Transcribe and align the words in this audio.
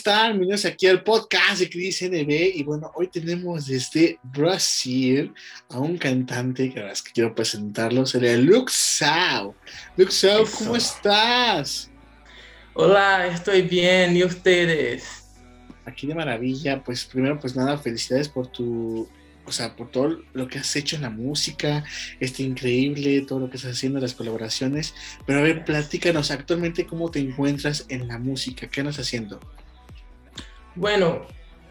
Amigos, 0.00 0.04
¿cómo 0.04 0.14
están? 0.14 0.32
Bienvenidos 0.32 0.64
aquí 0.64 0.86
al 0.86 1.02
podcast 1.02 1.60
de 1.60 1.70
Cris 1.70 2.02
NB. 2.02 2.56
Y 2.56 2.62
bueno, 2.62 2.90
hoy 2.94 3.08
tenemos 3.08 3.66
desde 3.66 4.18
Brasil 4.22 5.32
a 5.68 5.78
un 5.78 5.98
cantante 5.98 6.72
que 6.72 6.90
es 6.90 7.02
que 7.02 7.12
quiero 7.12 7.34
presentarlo, 7.34 8.06
sería 8.06 8.36
Luxao. 8.36 9.54
Luxao, 9.96 10.44
¿cómo 10.58 10.76
estás? 10.76 11.90
Hola, 12.74 13.26
estoy 13.26 13.62
bien. 13.62 14.16
¿Y 14.16 14.24
ustedes? 14.24 15.24
Aquí 15.84 16.06
de 16.06 16.14
maravilla. 16.14 16.82
Pues 16.82 17.04
primero, 17.04 17.38
pues 17.38 17.56
nada, 17.56 17.76
felicidades 17.76 18.28
por 18.28 18.46
tu 18.46 19.08
o 19.46 19.52
sea, 19.52 19.74
por 19.74 19.90
todo 19.90 20.22
lo 20.32 20.46
que 20.46 20.60
has 20.60 20.76
hecho 20.76 20.94
en 20.94 21.02
la 21.02 21.10
música, 21.10 21.82
este 22.20 22.44
increíble, 22.44 23.22
todo 23.22 23.40
lo 23.40 23.50
que 23.50 23.56
estás 23.56 23.72
haciendo, 23.72 23.98
las 23.98 24.14
colaboraciones. 24.14 24.94
Pero 25.26 25.40
a 25.40 25.42
ver, 25.42 25.64
platícanos 25.64 26.30
actualmente 26.30 26.86
cómo 26.86 27.10
te 27.10 27.18
encuentras 27.18 27.86
en 27.88 28.06
la 28.06 28.18
música, 28.18 28.68
¿qué 28.68 28.80
andas 28.80 29.00
haciendo? 29.00 29.40
Bueno, 30.76 31.26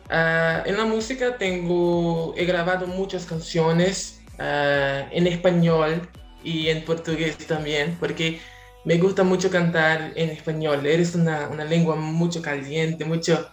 uh, 0.09 0.67
en 0.67 0.77
la 0.77 0.85
música 0.85 1.37
tengo, 1.37 2.33
he 2.35 2.45
grabado 2.45 2.85
muchas 2.87 3.25
canciones 3.25 4.21
uh, 4.37 5.07
en 5.11 5.27
español 5.27 6.07
y 6.43 6.67
en 6.67 6.83
portugués 6.83 7.37
también, 7.47 7.95
porque 7.99 8.39
me 8.85 8.97
gusta 8.97 9.23
mucho 9.23 9.49
cantar 9.49 10.11
en 10.15 10.29
español. 10.29 10.85
Eres 10.85 11.15
una, 11.15 11.47
una 11.47 11.63
lengua 11.63 11.95
mucho 11.95 12.41
caliente, 12.41 13.05
mucho, 13.05 13.49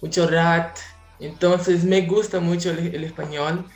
mucho 0.00 0.28
rat, 0.28 0.78
entonces 1.20 1.84
me 1.84 2.02
gusta 2.02 2.40
mucho 2.40 2.70
el, 2.70 3.04
español. 3.04 3.66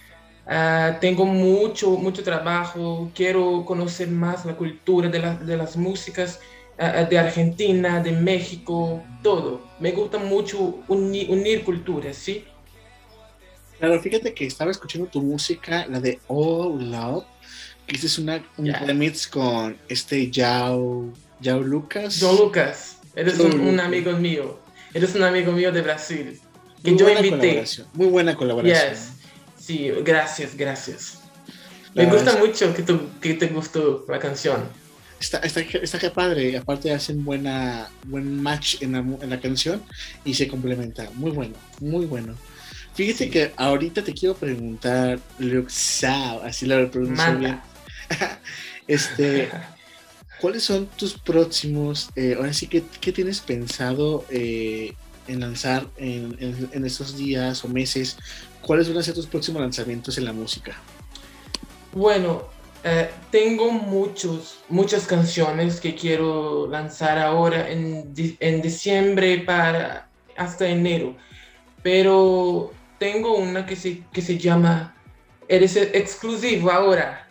Ah, 0.47 0.99
tengo 1.01 1.27
mucho, 1.27 1.91
mucho 1.91 2.23
trabajo, 2.23 3.11
quiero 3.15 3.65
conocer 3.67 4.09
más 4.09 4.45
la 4.47 4.57
cultura 4.57 5.09
de, 5.09 5.21
de 5.45 5.57
las 5.57 5.77
músicas 5.77 6.41
de 6.79 7.19
Argentina, 7.19 8.01
de 8.01 8.13
México, 8.13 9.03
todo. 9.23 9.67
Me 9.81 9.91
gusta 9.93 10.19
mucho 10.19 10.79
unir 10.89 11.65
culturas, 11.65 12.17
¿sí? 12.17 12.45
Claro, 13.79 14.01
fíjate 14.01 14.33
que 14.33 14.47
estaba 14.47 14.71
escuchando 14.71 15.09
tu 15.09 15.23
música, 15.23 15.87
la 15.89 16.01
de 16.01 16.21
All 16.29 16.91
Love, 16.91 17.25
que 17.87 17.97
es 17.97 18.19
una, 18.19 18.45
un 18.57 18.73
remix 18.73 19.27
con 19.27 19.77
este 19.89 20.31
Yao, 20.31 21.13
Yao 21.41 21.61
Lucas. 21.61 22.21
Yao 22.21 22.35
Lucas, 22.37 22.99
eres 23.15 23.39
un, 23.39 23.61
un 23.61 23.81
amigo 23.81 24.13
mío, 24.13 24.59
eres 24.95 25.15
un 25.15 25.23
amigo 25.23 25.53
mío 25.53 25.73
de 25.73 25.83
Brasil 25.83 26.41
que 26.83 26.97
yo 26.97 27.09
invité. 27.09 27.65
Muy 27.95 28.07
buena 28.07 28.37
colaboración. 28.37 28.97
Sí, 29.59 29.91
gracias, 30.03 30.57
gracias. 30.57 31.21
Me 31.95 32.07
gusta 32.07 32.37
mucho 32.37 32.73
que, 32.75 32.85
que 33.21 33.35
te 33.35 33.47
gustó 33.49 34.05
la 34.09 34.19
canción. 34.19 34.88
Está, 35.21 35.39
está, 35.39 35.61
está 35.61 35.99
que 35.99 36.11
padre, 36.11 36.57
aparte 36.57 36.93
hacen 36.93 37.25
buena, 37.25 37.89
buen 38.05 38.41
match 38.41 38.81
en 38.83 38.93
la, 38.93 38.99
en 38.99 39.31
la 39.31 39.41
canción 39.41 39.83
y 40.25 40.35
se 40.35 40.47
complementa. 40.47 41.11
Muy 41.15 41.33
bueno, 41.33 41.55
muy 41.81 42.07
bueno. 42.07 42.37
Fíjate 42.95 43.31
que 43.31 43.53
ahorita 43.57 44.03
te 44.03 44.13
quiero 44.13 44.35
preguntar, 44.35 45.21
Luxao, 45.39 46.43
así 46.43 46.67
lo 46.67 46.91
pronuncio 46.91 47.39
bien. 47.39 47.61
este, 48.89 49.51
¿cuáles 50.41 50.65
son 50.65 50.87
tus 50.87 51.15
próximos, 51.15 52.11
eh, 52.17 52.35
ahora 52.37 52.53
sí, 52.53 52.67
¿qué, 52.67 52.83
qué 53.01 53.13
tienes 53.13 53.41
pensado 53.41 54.25
eh, 54.31 54.95
en 55.29 55.41
lanzar 55.41 55.87
en, 55.97 56.37
en, 56.73 56.85
estos 56.85 57.17
días 57.17 57.65
o 57.65 57.69
meses? 57.69 58.17
¿Cuáles 58.63 58.89
van 58.89 58.99
a 58.99 59.03
ser 59.05 59.15
tus 59.15 59.27
próximos 59.27 59.63
lanzamientos 59.63 60.19
en 60.19 60.25
la 60.25 60.33
música? 60.33 60.77
Bueno, 61.93 62.49
eh, 62.85 63.11
tengo 63.31 63.71
muchos, 63.71 64.61
muchas 64.69 65.07
canciones 65.07 65.81
que 65.81 65.95
quiero 65.95 66.69
lanzar 66.69 67.19
ahora 67.19 67.69
en, 67.71 68.13
en 68.41 68.63
diciembre 68.63 69.39
para 69.39 70.09
hasta 70.37 70.69
enero, 70.69 71.17
pero 71.83 72.73
tengo 72.99 73.37
una 73.37 73.67
que 73.67 73.77
se, 73.77 74.03
que 74.13 74.23
se 74.23 74.39
llama 74.39 74.95
Eres 75.49 75.77
exclusivo 75.77 76.71
ahora. 76.71 77.27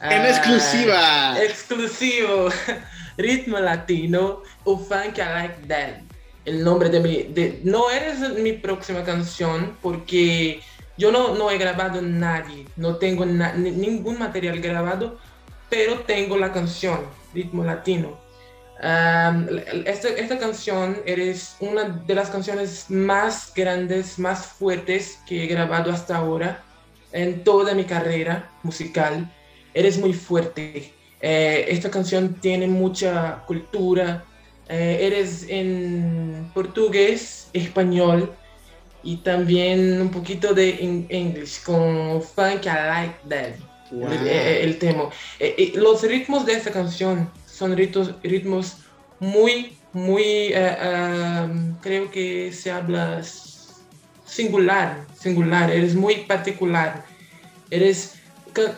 En 0.00 0.26
exclusiva. 0.26 0.96
Ah, 0.96 1.42
exclusivo. 1.42 2.48
Ritmo 3.16 3.58
latino 3.58 4.42
o 4.64 4.76
funk 4.76 5.18
I 5.18 5.20
like 5.20 5.68
that 5.68 6.12
el 6.44 6.64
nombre 6.64 6.88
de 6.88 7.00
mi... 7.00 7.22
De, 7.24 7.60
no 7.64 7.90
eres 7.90 8.18
mi 8.38 8.52
próxima 8.52 9.04
canción 9.04 9.76
porque 9.80 10.60
yo 10.96 11.10
no, 11.10 11.34
no 11.34 11.50
he 11.50 11.58
grabado 11.58 12.02
nadie, 12.02 12.66
no 12.76 12.96
tengo 12.96 13.24
ningún 13.24 14.18
material 14.18 14.60
grabado, 14.60 15.18
pero 15.70 16.00
tengo 16.00 16.36
la 16.36 16.52
canción, 16.52 17.00
Ritmo 17.32 17.64
Latino. 17.64 18.18
esta, 19.86 20.08
esta, 20.08 20.38
canción 20.38 20.98
eres 21.06 21.56
una 21.60 21.84
de 21.84 22.14
las 22.14 22.28
canciones 22.28 22.86
más 22.90 23.52
grandes, 23.54 24.18
más 24.18 24.46
fuertes 24.46 25.20
que 25.26 25.44
he 25.44 25.46
grabado 25.46 25.90
hasta 25.90 26.16
ahora 26.16 26.62
en 27.12 27.44
toda 27.44 27.74
mi 27.74 27.84
carrera 27.84 28.50
musical. 28.62 29.32
Eres 29.72 29.98
muy 29.98 30.12
fuerte. 30.12 30.92
Eh, 31.20 31.66
esta 31.68 31.90
canción 31.90 32.34
tiene 32.34 32.66
mucha 32.66 33.44
cultura, 33.46 34.24
eh, 34.68 34.98
eres 35.00 35.46
en 35.48 36.50
portugués, 36.52 37.48
español 37.52 38.34
y 39.02 39.16
también 39.16 40.00
un 40.00 40.10
poquito 40.10 40.54
de 40.54 40.70
inglés 41.10 41.60
con 41.64 42.22
Funk 42.22 42.64
I 42.64 42.68
Like 42.68 43.14
That, 43.28 43.54
el, 43.90 44.78
tema. 44.78 45.10
Eh, 45.38 45.72
los 45.74 46.02
ritmos 46.02 46.46
de 46.46 46.54
esta 46.54 46.70
canción 46.70 47.30
son 47.46 47.76
ritmos, 47.76 48.14
ritmos 48.22 48.76
muy, 49.20 49.76
muy, 49.92 50.52
eh, 50.54 51.48
creo 51.82 52.10
que 52.10 52.52
se 52.52 52.70
habla 52.70 53.22
singular, 54.24 55.04
singular, 55.18 55.70
eres 55.70 55.94
muy 55.94 56.16
particular, 56.24 57.04
eres, 57.70 58.14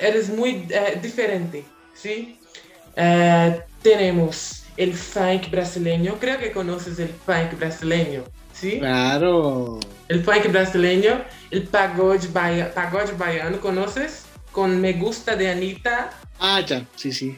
eres 0.00 0.28
muy 0.28 0.66
diferente, 1.00 1.64
¿sí? 1.94 2.38
tenemos 3.82 4.64
el 4.76 4.94
funk 4.94 5.50
brasileño. 5.50 6.16
Creo 6.18 6.38
que 6.38 6.52
conoces 6.52 6.98
el 6.98 7.08
funk 7.08 7.58
brasileño, 7.58 8.24
¿sí? 8.64 8.78
Claro. 8.78 9.78
El 10.08 10.25
funk 10.25 10.50
brasileño, 10.50 11.22
el 11.50 11.64
pagode, 11.64 12.28
pagode 12.75 13.12
baiano, 13.19 13.60
¿conoces? 13.60 14.25
Con 14.52 14.80
Me 14.80 14.94
Gusta 14.94 15.36
de 15.36 15.50
Anita. 15.50 16.10
Ah, 16.41 16.60
ya, 16.60 16.84
sí, 16.97 17.12
sí. 17.12 17.36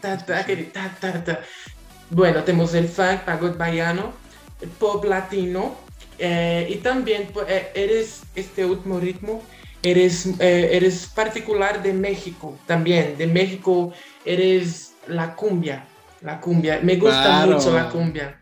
bueno, 2.11 2.43
tenemos 2.45 2.75
el 2.75 2.89
funk, 2.89 3.21
pagode 3.25 3.57
baiano, 3.57 4.13
el 4.61 4.69
pop 4.69 5.05
latino, 5.05 5.77
eh, 6.19 6.67
y 6.71 6.77
también 6.77 7.29
pues, 7.33 7.47
eh, 7.49 7.71
eres 7.75 8.23
este 8.35 8.65
último 8.65 9.01
ritmo, 9.01 9.43
eres, 9.83 10.27
eh, 10.39 10.71
eres 10.73 11.07
particular 11.07 11.83
de 11.83 11.93
México 11.93 12.57
también. 12.67 13.19
De 13.19 13.27
México 13.27 13.93
eres 14.25 14.95
la 15.09 15.35
cumbia, 15.35 15.85
la 16.21 16.41
cumbia. 16.41 16.81
Me 16.83 16.97
gusta 16.97 17.47
mucho 17.47 17.73
la 17.73 17.89
cumbia. 17.89 18.41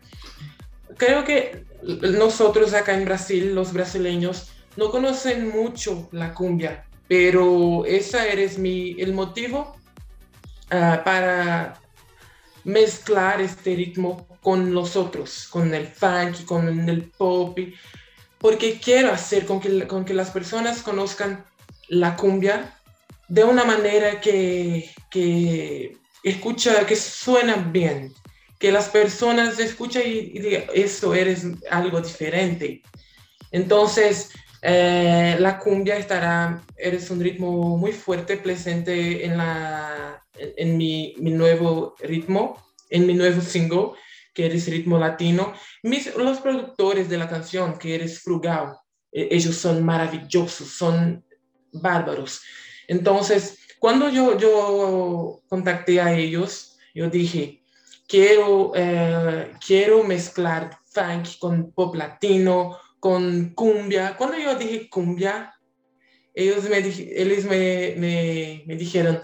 Creo 0.97 1.25
que 1.25 1.64
nosotros 1.85 2.73
acá 2.73 2.93
en 2.93 3.05
Brasil, 3.05 3.53
los 3.53 3.73
brasileños, 3.73 4.51
no 4.75 4.91
conocen 4.91 5.49
mucho 5.49 6.09
la 6.11 6.33
cumbia, 6.33 6.85
pero 7.07 7.85
ese 7.85 8.31
eres 8.31 8.57
mi, 8.57 8.95
el 8.99 9.13
motivo 9.13 9.75
ah, 10.71 11.01
para 11.05 11.79
mezclar 12.63 13.41
este 13.41 13.75
ritmo 13.75 14.27
con 14.41 14.73
los 14.73 14.95
otros, 14.95 15.47
con 15.49 15.73
el 15.73 15.87
funk, 15.87 16.45
con 16.45 16.89
el 16.89 17.03
pop, 17.11 17.57
porque 18.39 18.79
quiero 18.79 19.11
hacer 19.11 19.45
con 19.45 19.59
que, 19.59 19.87
con 19.87 20.03
que 20.03 20.13
las 20.13 20.31
personas 20.31 20.81
conozcan 20.81 21.45
la 21.87 22.15
cumbia 22.15 22.75
de 23.27 23.43
una 23.43 23.63
manera 23.63 24.19
que, 24.19 24.91
que 25.09 25.97
escucha, 26.23 26.85
que 26.85 26.95
suena 26.95 27.55
bien, 27.55 28.13
que 28.59 28.71
las 28.71 28.89
personas 28.89 29.59
escuchan 29.59 30.03
y, 30.05 30.39
digan, 30.39 30.63
eso 30.73 31.13
eres 31.13 31.45
algo 31.69 32.01
diferente. 32.01 32.81
Entonces, 33.51 34.31
eh, 34.61 35.35
la 35.39 35.59
cumbia 35.59 35.97
estará, 35.97 36.61
eres 36.77 37.09
un 37.11 37.19
ritmo 37.19 37.77
muy 37.77 37.91
fuerte, 37.91 38.37
presente 38.37 39.25
en, 39.25 39.37
la, 39.37 40.23
en, 40.37 40.77
mi, 40.77 41.15
mi, 41.19 41.31
nuevo 41.31 41.95
ritmo, 41.99 42.65
en 42.89 43.05
mi 43.05 43.13
nuevo 43.13 43.41
single, 43.41 43.91
que 44.33 44.47
eres 44.47 44.67
ritmo 44.67 44.97
latino. 44.97 45.53
Mis, 45.83 46.15
los 46.15 46.39
productores 46.39 47.09
de 47.09 47.17
la 47.17 47.29
canción, 47.29 47.77
que 47.77 47.95
eres 47.95 48.21
frugal, 48.21 48.75
e, 49.11 49.27
ellos 49.31 49.55
son 49.55 49.83
maravillosos, 49.83 50.69
son 50.69 51.23
bárbaros. 51.71 52.41
Entonces, 52.87 53.59
cuando 53.79 54.09
yo, 54.09 54.37
yo 54.37 55.41
contacté 55.47 56.01
a 56.01 56.17
ellos, 56.17 56.77
yo 56.93 57.09
dije, 57.09 57.64
quiero, 58.07 58.71
eh, 58.75 59.51
quiero 59.65 60.03
mezclar 60.03 60.77
funk 60.91 61.37
con 61.39 61.71
pop 61.71 61.95
latino, 61.95 62.77
con 62.99 63.53
cumbia. 63.53 64.15
Cuando 64.17 64.37
yo 64.37 64.55
dije 64.55 64.89
cumbia, 64.89 65.53
ellos 66.33 66.69
me, 66.69 66.77
ellos 66.79 67.45
me, 67.45 67.95
me, 67.97 68.63
me 68.65 68.75
dijeron, 68.75 69.21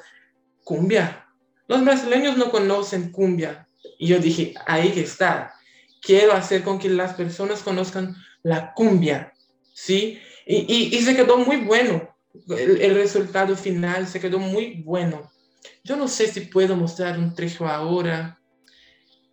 cumbia. 0.64 1.28
Los 1.68 1.84
brasileños 1.84 2.38
no 2.38 2.52
conocen 2.52 3.12
cumbia. 3.12 3.68
Y 3.98 4.08
yo 4.08 4.20
dije, 4.20 4.54
ahí 4.66 4.92
que 4.92 5.02
está. 5.02 5.54
quiero 6.02 6.34
hacer 6.34 6.64
con 6.64 6.80
que 6.80 6.90
las 6.90 7.14
personas 7.14 7.62
conozcan 7.62 8.16
la 8.44 8.74
cumbia, 8.74 9.34
¿sí? 9.74 10.20
Y, 10.46 10.96
y, 10.96 11.02
se 11.02 11.16
quedó 11.16 11.38
muy 11.38 11.58
bueno. 11.58 12.10
El, 12.50 12.96
resultado 12.96 13.56
final 13.56 14.08
se 14.08 14.20
quedó 14.20 14.40
muy 14.40 14.82
bueno. 14.84 15.32
Yo 15.84 15.96
no 15.96 16.08
sé 16.08 16.28
si 16.28 16.42
puedo 16.42 16.76
mostrar 16.76 17.20
un 17.20 17.36
trecho 17.36 17.68
ahora. 17.68 18.41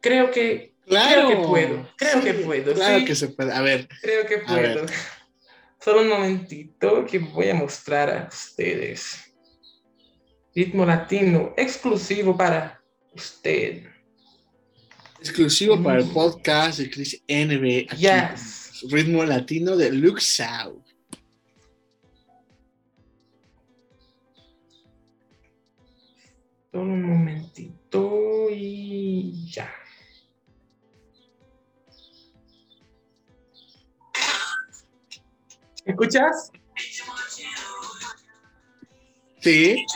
Creo 0.00 0.30
que, 0.30 0.74
creo 0.86 1.28
que 1.28 1.36
puedo. 1.36 1.88
Creo 1.96 2.22
que 2.22 2.34
puedo. 2.34 2.74
Claro 2.74 3.04
que 3.04 3.14
se 3.14 3.28
puede. 3.28 3.52
A 3.52 3.60
ver. 3.60 3.88
Creo 4.00 4.26
que 4.26 4.38
puedo. 4.38 4.86
Solo 5.80 6.02
un 6.02 6.08
momentito 6.08 7.04
que 7.06 7.18
voy 7.18 7.48
a 7.48 7.54
mostrar 7.54 8.10
a 8.10 8.28
ustedes. 8.28 9.32
Ritmo 10.54 10.84
latino 10.84 11.54
exclusivo 11.56 12.36
para 12.36 12.82
usted. 13.14 13.84
Exclusivo 15.20 15.82
para 15.82 16.00
el 16.00 16.08
podcast 16.10 16.78
de 16.78 16.90
Chris 16.90 17.22
NB. 17.28 17.88
Yes. 17.96 18.84
Ritmo 18.90 19.24
latino 19.24 19.76
de 19.76 19.92
Luxau. 19.92 20.84
Solo 26.70 26.92
un 26.92 27.02
momentito 27.02 28.48
y 28.50 29.50
ya. 29.50 29.72
¿Escuchas? 35.88 36.52
Sí. 39.40 39.86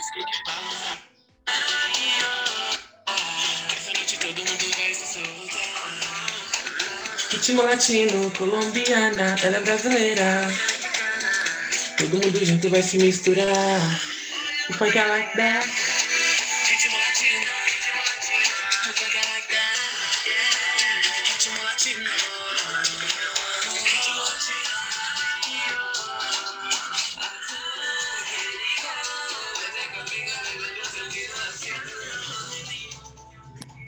Ritmo 7.31 7.63
latino, 7.65 8.33
colombiana, 8.39 9.37
ela 9.43 9.59
é 9.59 9.61
brasileira. 9.61 10.49
Todo 11.99 12.25
mundo 12.25 12.41
junto 12.43 12.71
vai 12.71 12.83
se 12.83 12.97
misturar. 12.97 14.01
O 14.71 14.73
funk 14.73 14.97
é 14.97 15.05
like 15.05 15.37
that. 15.37 15.92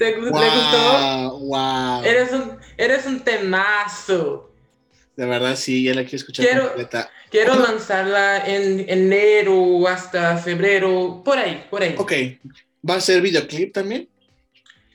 ¿Te, 0.04 0.20
wow, 0.20 0.40
¿Te 0.40 0.46
gustó? 0.50 1.38
Wow. 1.38 2.04
Eres 2.04 2.32
un, 2.32 2.58
eres 2.76 3.06
un 3.06 3.20
temazo. 3.20 4.50
De 5.16 5.24
verdad, 5.24 5.56
sí, 5.56 5.84
ya 5.84 5.94
la 5.94 6.02
quiero 6.02 6.16
escuchar 6.16 6.44
Quiero, 6.44 6.66
completa. 6.68 7.10
quiero 7.30 7.54
lanzarla 7.54 8.44
en 8.46 8.84
enero 8.88 9.86
hasta 9.88 10.36
febrero, 10.36 11.22
por 11.24 11.38
ahí, 11.38 11.64
por 11.70 11.82
ahí. 11.82 11.94
Ok. 11.96 12.12
¿Va 12.88 12.96
a 12.96 13.00
ser 13.00 13.22
videoclip 13.22 13.72
también? 13.72 14.08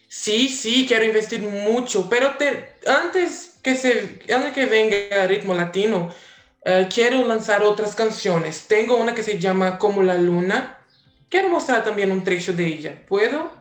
Sí, 0.07 0.49
sí, 0.49 0.85
quiero 0.87 1.05
investir 1.05 1.41
mucho, 1.41 2.07
pero 2.09 2.35
te, 2.37 2.75
antes, 2.85 3.57
que 3.63 3.75
se, 3.75 4.19
antes 4.33 4.53
que 4.53 4.65
venga 4.65 5.25
Ritmo 5.25 5.55
Latino, 5.55 6.13
eh, 6.65 6.87
quiero 6.93 7.25
lanzar 7.25 7.63
otras 7.63 7.95
canciones. 7.95 8.67
Tengo 8.67 8.97
una 8.97 9.15
que 9.15 9.23
se 9.23 9.39
llama 9.39 9.79
Como 9.79 10.03
la 10.03 10.15
Luna. 10.15 10.77
Quiero 11.29 11.49
mostrar 11.49 11.83
también 11.83 12.11
un 12.11 12.23
trecho 12.23 12.53
de 12.53 12.67
ella. 12.67 13.05
¿Puedo? 13.07 13.58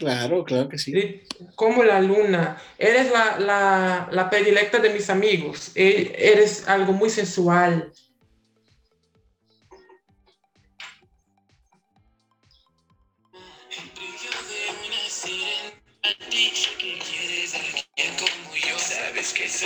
Claro, 0.00 0.44
claro 0.44 0.66
que 0.70 0.78
sí. 0.78 1.20
Como 1.54 1.84
la 1.84 2.00
luna. 2.00 2.56
Eres 2.78 3.10
la, 3.10 3.38
la, 3.38 4.08
la 4.10 4.30
predilecta 4.30 4.78
de 4.78 4.88
mis 4.88 5.10
amigos. 5.10 5.72
E, 5.74 6.14
eres 6.16 6.66
algo 6.66 6.94
muy 6.94 7.10
sensual. 7.10 7.92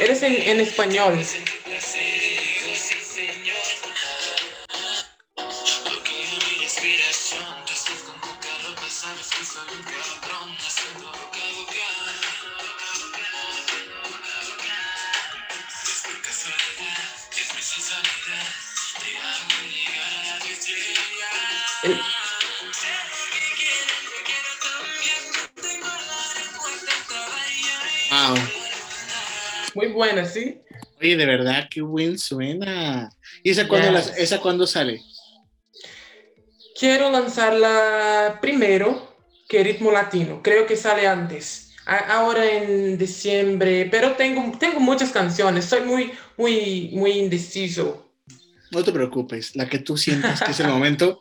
Eres 0.00 0.22
en, 0.24 0.34
en 0.34 0.60
español. 0.60 1.14
Muy 29.74 29.88
buena, 29.88 30.24
¿sí? 30.24 30.60
Oye, 31.00 31.16
de 31.16 31.26
verdad, 31.26 31.68
qué 31.70 31.80
buen 31.82 32.18
suena. 32.18 33.10
¿Y 33.42 33.50
esa 33.50 33.66
cuándo, 33.68 33.88
Yes. 33.88 33.94
las- 34.08 34.18
esa 34.18 34.40
cuándo 34.40 34.66
sale? 34.66 35.02
Quiero 36.78 37.10
lanzarla 37.10 38.38
primero 38.40 39.14
que 39.48 39.62
Ritmo 39.62 39.90
Latino. 39.92 40.40
Creo 40.42 40.66
que 40.66 40.76
sale 40.76 41.06
antes. 41.06 41.72
A- 41.86 42.16
ahora 42.16 42.50
en 42.50 42.96
diciembre, 42.96 43.86
pero 43.90 44.12
tengo, 44.12 44.56
tengo 44.58 44.80
muchas 44.80 45.10
canciones. 45.10 45.66
Soy 45.66 45.82
muy, 45.82 46.12
muy, 46.36 46.90
muy 46.92 47.12
indeciso. 47.12 48.10
No 48.70 48.82
te 48.82 48.90
preocupes, 48.90 49.54
la 49.54 49.68
que 49.68 49.78
tú 49.78 49.96
sientas 49.96 50.42
que 50.42 50.50
es 50.52 50.60
el 50.60 50.68
momento 50.68 51.20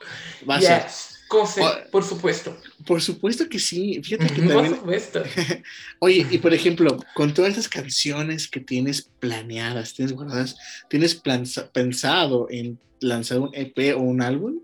va 0.50 0.56
a 0.56 0.62
ser. 0.62 0.84
Yes, 0.84 1.13
se- 1.46 1.62
Oh. 1.62 1.72
por 1.92 2.04
supuesto. 2.04 2.56
Por 2.86 3.02
supuesto 3.02 3.48
que 3.50 3.60
sí. 3.60 4.00
Fíjate 4.04 4.28
que 4.34 4.42
Por 4.44 4.54
también. 4.54 4.76
supuesto. 4.76 5.24
Oye, 6.00 6.26
y 6.30 6.38
por 6.38 6.54
ejemplo, 6.54 6.98
con 7.16 7.34
todas 7.34 7.54
esas 7.54 7.68
canciones 7.70 8.48
que 8.48 8.60
tienes 8.60 9.10
planeadas, 9.20 9.94
tienes 9.94 10.14
guardadas, 10.14 10.56
¿tienes 10.90 11.16
planza- 11.22 11.70
pensado 11.72 12.48
en 12.50 12.80
lanzar 13.00 13.40
un 13.40 13.50
EP 13.54 13.94
o 13.96 14.00
un 14.00 14.22
álbum? 14.22 14.60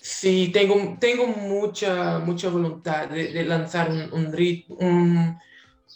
Sí, 0.00 0.50
tengo, 0.52 0.96
tengo 1.00 1.26
mucha, 1.28 2.18
mucha 2.18 2.48
voluntad 2.48 3.08
de, 3.08 3.32
de 3.32 3.44
lanzar 3.44 3.90
un, 3.90 4.12
un, 4.12 4.32
rit- 4.32 4.66
un, 4.68 5.38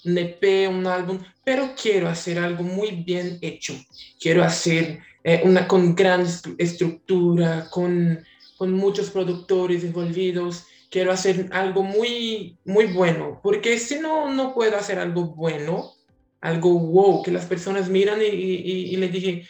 un 0.04 0.18
EP, 0.18 0.68
un 0.68 0.86
álbum, 0.86 1.18
pero 1.44 1.74
quiero 1.80 2.08
hacer 2.08 2.38
algo 2.38 2.62
muy 2.62 3.02
bien 3.04 3.38
hecho. 3.42 3.74
Quiero 4.20 4.44
hacer 4.44 5.00
eh, 5.24 5.40
una 5.44 5.66
con 5.66 5.96
gran 5.96 6.24
estru- 6.24 6.54
estructura, 6.56 7.66
con, 7.68 8.24
con 8.56 8.72
muchos 8.72 9.10
productores 9.10 9.84
envolvidos. 9.84 10.64
Quiero 10.90 11.12
hacer 11.12 11.48
algo 11.52 11.82
muy, 11.82 12.58
muy 12.64 12.86
bueno, 12.86 13.40
porque 13.42 13.78
si 13.78 13.98
no, 13.98 14.32
no 14.32 14.54
puedo 14.54 14.76
hacer 14.76 14.98
algo 14.98 15.24
bueno, 15.34 15.92
algo 16.40 16.78
wow, 16.78 17.22
que 17.22 17.32
las 17.32 17.44
personas 17.46 17.88
miran 17.88 18.20
y, 18.22 18.26
y, 18.26 18.94
y 18.94 18.96
le 18.96 19.08
dije, 19.08 19.48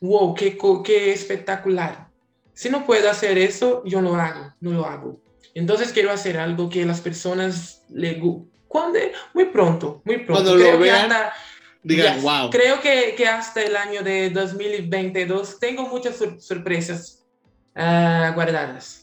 wow, 0.00 0.34
qué, 0.34 0.58
qué 0.84 1.12
espectacular. 1.12 2.08
Si 2.52 2.68
no 2.68 2.84
puedo 2.84 3.08
hacer 3.10 3.38
eso, 3.38 3.82
yo 3.84 4.00
no 4.02 4.16
lo 4.16 4.20
hago, 4.20 4.54
no 4.60 4.72
lo 4.72 4.86
hago. 4.86 5.20
Entonces 5.54 5.92
quiero 5.92 6.10
hacer 6.10 6.36
algo 6.38 6.68
que 6.68 6.84
las 6.84 7.00
personas 7.00 7.84
le 7.88 8.20
gu- 8.20 8.46
cuando 8.66 8.98
muy 9.34 9.46
pronto, 9.46 10.02
muy 10.04 10.16
pronto. 10.18 10.32
Cuando 10.44 10.56
lo 10.56 10.70
que 10.72 10.76
vean, 10.76 11.12
hasta- 11.12 11.32
Digan, 11.82 12.14
Yes. 12.16 12.22
wow. 12.24 12.50
Creo 12.50 12.80
que, 12.80 13.14
que 13.16 13.28
hasta 13.28 13.62
el 13.62 13.76
año 13.76 14.02
de 14.02 14.30
2022 14.30 15.60
tengo 15.60 15.86
muchas 15.88 16.16
sor- 16.16 16.40
sorpresas 16.40 17.24
ah, 17.76 18.32
guardadas. 18.34 19.02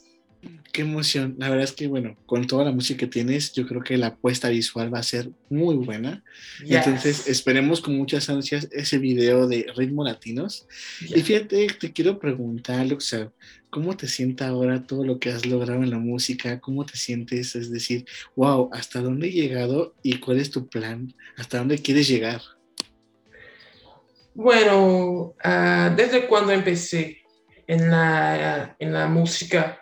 Qué 0.73 0.81
emoción. 0.81 1.35
La 1.37 1.49
verdad 1.49 1.65
es 1.65 1.71
que, 1.71 1.87
bueno, 1.87 2.17
con 2.25 2.47
toda 2.47 2.65
la 2.65 2.71
música 2.71 3.01
que 3.01 3.07
tienes, 3.07 3.53
yo 3.53 3.67
creo 3.67 3.81
que 3.83 3.95
la 3.95 4.07
apuesta 4.07 4.49
visual 4.49 4.93
va 4.93 4.99
a 4.99 5.03
ser 5.03 5.29
muy 5.49 5.75
buena. 5.75 6.23
Yes. 6.65 6.77
Entonces, 6.77 7.27
esperemos 7.27 7.79
con 7.79 7.95
muchas 7.95 8.27
ansias 8.29 8.67
ese 8.71 8.97
video 8.97 9.47
de 9.47 9.67
ritmo 9.75 10.03
latinos. 10.03 10.67
Y 10.99 11.13
Yes. 11.13 11.23
fíjate, 11.23 11.67
te 11.79 11.93
quiero 11.93 12.17
preguntar, 12.19 12.85
Luxa, 12.87 13.31
¿cómo 13.69 13.95
te 13.95 14.07
sienta 14.07 14.47
ahora 14.47 14.83
todo 14.83 15.05
lo 15.05 15.19
que 15.19 15.29
has 15.29 15.45
logrado 15.45 15.83
en 15.83 15.91
la 15.91 15.99
música? 15.99 16.59
¿Cómo 16.59 16.85
te 16.85 16.97
sientes? 16.97 17.55
Es 17.55 17.71
decir, 17.71 18.05
wow, 18.35 18.69
¿hasta 18.73 18.99
dónde 18.99 19.27
he 19.27 19.31
llegado 19.31 19.93
y 20.01 20.17
cuál 20.17 20.39
es 20.39 20.49
tu 20.49 20.67
plan? 20.67 21.13
¿Hasta 21.37 21.59
dónde 21.59 21.77
quieres 21.77 22.07
llegar? 22.07 22.41
Bueno, 24.33 25.35
ah, 25.43 25.93
desde 25.95 26.25
cuando 26.25 26.51
empecé 26.51 27.22
en 27.67 27.89
la, 27.89 28.75
en 28.79 28.93
la 28.93 29.07
música, 29.07 29.79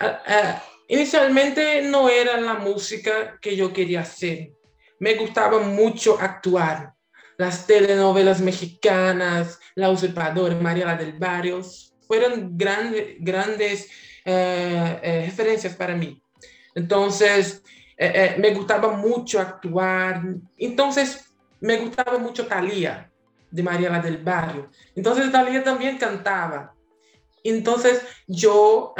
ah, 0.00 0.22
ah, 0.26 0.62
inicialmente 0.88 1.82
no 1.82 2.08
era 2.08 2.40
la 2.40 2.54
música 2.54 3.38
que 3.40 3.56
yo 3.56 3.72
quería 3.72 4.00
hacer. 4.00 4.52
Me 4.98 5.14
gustaba 5.14 5.58
mucho 5.60 6.18
actuar. 6.20 6.92
Las 7.38 7.66
telenovelas 7.66 8.40
mexicanas, 8.40 9.58
La 9.74 9.90
Usurpadora, 9.90 10.54
Mariela 10.54 10.94
del 10.96 11.14
Barrio, 11.14 11.62
fueron 12.06 12.56
grande- 12.56 13.16
grandes 13.20 13.88
eh, 14.24 15.00
eh, 15.02 15.22
referencias 15.26 15.74
para 15.74 15.96
mí. 15.96 16.22
Entonces, 16.74 17.62
eh, 17.96 18.36
me 18.38 18.50
gustaba 18.54 18.92
mucho 18.92 19.40
actuar. 19.40 20.22
Entonces, 20.56 21.32
me 21.60 21.76
gustaba 21.78 22.18
mucho 22.18 22.46
Talía, 22.46 23.11
de 23.52 23.62
Mariela 23.62 24.00
del 24.00 24.18
Barrio. 24.18 24.68
Entonces, 24.96 25.30
Talía 25.30 25.62
también 25.62 25.98
cantaba. 25.98 26.74
Entonces, 27.44 28.02
yo 28.26 28.94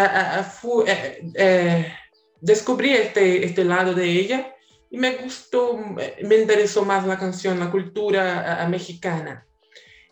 descubrí 2.41 2.93
este, 2.93 3.45
este 3.45 3.65
lado 3.65 3.95
de 3.95 4.05
ella 4.05 4.55
y 4.91 4.99
me 4.99 5.17
gustó, 5.17 5.77
me 5.77 6.37
interesó 6.37 6.85
más 6.85 7.07
la 7.07 7.19
canción, 7.19 7.59
la 7.59 7.71
cultura 7.71 8.67
mexicana. 8.69 9.47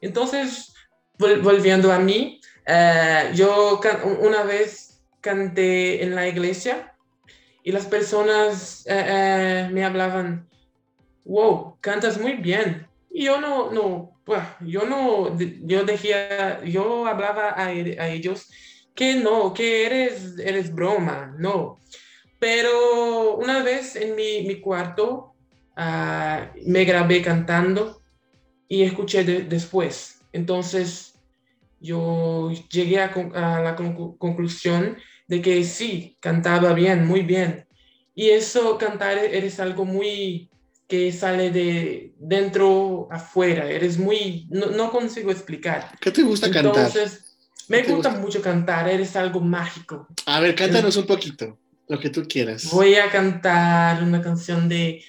Entonces, 0.00 0.72
volviendo 1.18 1.92
a 1.92 1.98
mí, 1.98 2.40
eh, 2.66 3.30
yo 3.34 3.80
una 4.20 4.42
vez 4.42 5.02
canté 5.20 6.02
en 6.02 6.14
la 6.14 6.28
iglesia 6.28 6.94
y 7.62 7.72
las 7.72 7.86
personas 7.86 8.86
eh, 8.86 9.04
eh, 9.06 9.68
me 9.70 9.84
hablaban, 9.84 10.48
wow, 11.24 11.76
cantas 11.80 12.18
muy 12.18 12.34
bien. 12.34 12.86
Y 13.20 13.24
yo 13.24 13.38
no, 13.38 13.70
no, 13.70 14.18
yo 14.62 14.86
no, 14.86 15.38
yo 15.38 15.84
decía, 15.84 16.64
yo 16.64 17.06
hablaba 17.06 17.52
a, 17.54 17.70
ellos 17.70 18.48
que 18.94 19.16
no, 19.16 19.52
que 19.52 19.84
eres, 19.84 20.38
eres 20.38 20.74
broma, 20.74 21.36
no. 21.38 21.78
Pero 22.38 23.36
una 23.36 23.62
vez 23.62 23.94
en 23.94 24.16
mi, 24.16 24.44
mi 24.46 24.58
cuarto 24.58 25.34
ah, 25.76 26.50
me 26.64 26.86
grabé 26.86 27.20
cantando 27.20 28.00
y 28.66 28.84
escuché 28.84 29.22
después. 29.22 30.22
Entonces 30.32 31.12
yo 31.78 32.50
llegué 32.72 33.00
a, 33.00 33.60
la 33.60 33.76
conclusión 33.76 34.96
de 35.28 35.42
que 35.42 35.62
sí, 35.64 36.16
cantaba 36.20 36.72
bien, 36.72 37.06
muy 37.06 37.20
bien. 37.20 37.66
Y 38.14 38.30
eso, 38.30 38.78
cantar, 38.78 39.18
eres 39.18 39.60
algo 39.60 39.84
muy 39.84 40.49
que 40.90 41.12
sale 41.12 41.50
de 41.50 42.12
dentro 42.18 43.08
afuera, 43.12 43.70
eres 43.70 43.96
muy, 43.96 44.48
no, 44.50 44.90
consigo 44.90 45.30
explicar. 45.30 45.96
¿Qué 46.00 46.10
te 46.10 46.22
gusta 46.22 46.50
cantar? 46.50 46.86
Entonces, 46.86 47.36
me 47.68 47.82
gusta, 47.84 48.10
mucho 48.10 48.42
cantar, 48.42 48.88
eres 48.88 49.14
algo 49.14 49.40
mágico. 49.40 50.08
A 50.26 50.40
ver, 50.40 50.56
cántanos 50.56 50.96
un 50.96 51.06
poquito, 51.06 51.56
lo 51.88 52.00
que 52.00 52.10
tú 52.10 52.26
quieras. 52.28 52.68
Voy 52.72 52.96
a 52.96 53.08
cantar 53.08 54.02
una 54.02 54.20
canción 54.20 54.68
de 54.68 55.04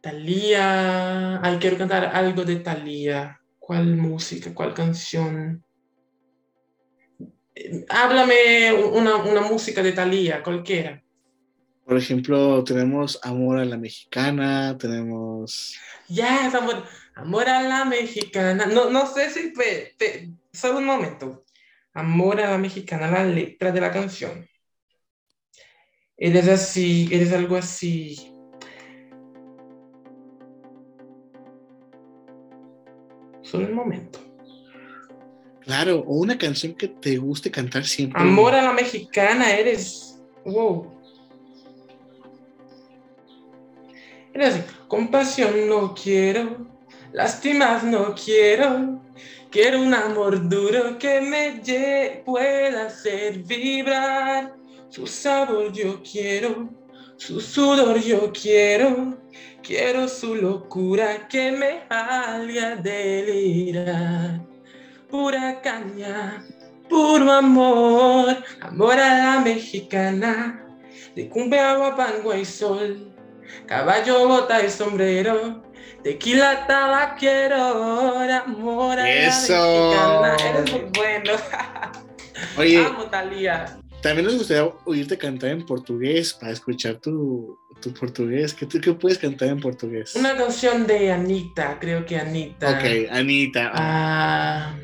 Thalía. 0.00 1.40
Ay, 1.40 1.58
quiero 1.60 1.78
cantar 1.78 2.06
algo 2.06 2.44
de 2.44 2.56
Thalía. 2.56 3.40
¿Cuál 3.60 3.94
música? 3.96 4.52
¿Cuál 4.52 4.74
canción? 4.74 5.62
háblame 7.88 8.72
una, 8.72 9.16
una 9.16 9.42
música 9.42 9.82
de 9.82 9.92
Thalía, 9.92 10.42
cualquiera. 10.42 11.02
Por 11.90 11.98
ejemplo, 11.98 12.62
tenemos 12.62 13.18
Amor 13.20 13.58
a 13.58 13.64
la 13.64 13.76
Mexicana, 13.76 14.78
tenemos... 14.78 15.76
Ya, 16.08 16.46
amor, 16.46 16.84
amor 17.16 17.48
a 17.48 17.64
la 17.64 17.84
Mexicana. 17.84 18.64
No, 18.66 18.90
no 18.90 19.08
sé 19.08 19.28
si... 19.28 19.52
solo 20.52 20.78
un 20.78 20.84
momento. 20.84 21.44
Amor 21.92 22.40
a 22.40 22.50
la 22.50 22.58
Mexicana, 22.58 23.10
la 23.10 23.24
letra 23.24 23.72
de 23.72 23.80
la 23.80 23.90
canción. 23.90 24.48
Eres 26.16 26.46
así, 26.46 27.08
eres 27.10 27.32
algo 27.32 27.56
así. 27.56 28.32
Solo 33.42 33.66
un 33.66 33.74
momento. 33.74 34.20
Claro, 35.62 36.04
o 36.06 36.20
una 36.20 36.38
canción 36.38 36.74
que 36.74 36.86
te 36.86 37.16
guste 37.16 37.50
cantar 37.50 37.84
siempre. 37.84 38.22
Amor 38.22 38.54
a 38.54 38.62
la 38.62 38.72
mexicana, 38.72 39.50
eres. 39.50 40.22
Wow. 40.44 40.99
Compasión 44.88 45.68
no 45.68 45.94
quiero, 45.94 46.66
lástimas 47.12 47.84
no 47.84 48.14
quiero. 48.14 49.00
Quiero 49.50 49.82
un 49.82 49.92
amor 49.92 50.48
duro 50.48 50.96
que 50.98 51.20
me 51.20 51.60
pueda 52.24 52.86
hacer 52.86 53.38
vibrar. 53.40 54.54
Su 54.88 55.06
sabor 55.06 55.72
yo 55.72 56.00
quiero, 56.02 56.68
su 57.16 57.40
sudor 57.40 58.00
yo 58.00 58.32
quiero. 58.32 59.18
Quiero 59.62 60.08
su 60.08 60.34
locura 60.34 61.28
que 61.28 61.52
me 61.52 61.82
haga 61.88 62.76
delirar 62.76 64.50
pura 65.10 65.60
caña, 65.60 66.44
puro 66.88 67.32
amor, 67.32 68.36
amor 68.60 68.98
a 68.98 69.18
la 69.18 69.40
mexicana, 69.40 70.64
de 71.14 71.28
cumbia, 71.28 71.76
y 72.38 72.44
sol, 72.44 73.09
caballo, 73.66 74.26
bota 74.28 74.64
y 74.64 74.70
sombrero, 74.70 75.62
tequila, 76.02 76.66
tabaquero, 76.66 78.18
amor 78.28 78.98
a 78.98 79.04
la 79.04 79.26
mexicana, 79.26 80.36
eres 80.36 80.72
muy 80.72 80.90
bueno. 80.96 81.32
Oye, 82.56 82.86
Talía. 83.10 83.78
También 84.02 84.26
nos 84.26 84.38
gustaría 84.38 84.72
oírte 84.86 85.18
cantar 85.18 85.50
en 85.50 85.66
portugués 85.66 86.32
para 86.32 86.52
escuchar 86.52 86.96
tu, 86.96 87.58
tu 87.82 87.92
portugués. 87.92 88.54
¿Qué, 88.54 88.66
¿Qué 88.66 88.92
puedes 88.94 89.18
cantar 89.18 89.48
en 89.48 89.60
portugués? 89.60 90.14
Una 90.14 90.34
canción 90.36 90.86
de 90.86 91.12
Anita, 91.12 91.76
creo 91.78 92.06
que 92.06 92.18
Anita. 92.18 92.70
Ok, 92.70 93.10
Anita. 93.10 93.70
Ah 93.74 94.74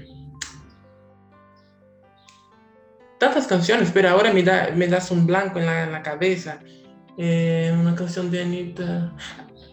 tantas 3.18 3.46
canciones, 3.46 3.90
pero 3.92 4.10
ahora 4.10 4.32
me, 4.32 4.42
da, 4.42 4.70
me 4.74 4.86
das 4.88 5.10
un 5.10 5.26
blanco 5.26 5.58
en 5.58 5.66
la, 5.66 5.84
en 5.84 5.92
la 5.92 6.02
cabeza. 6.02 6.60
Eh, 7.18 7.72
una 7.74 7.94
canción 7.94 8.30
de 8.30 8.42
Anita. 8.42 9.12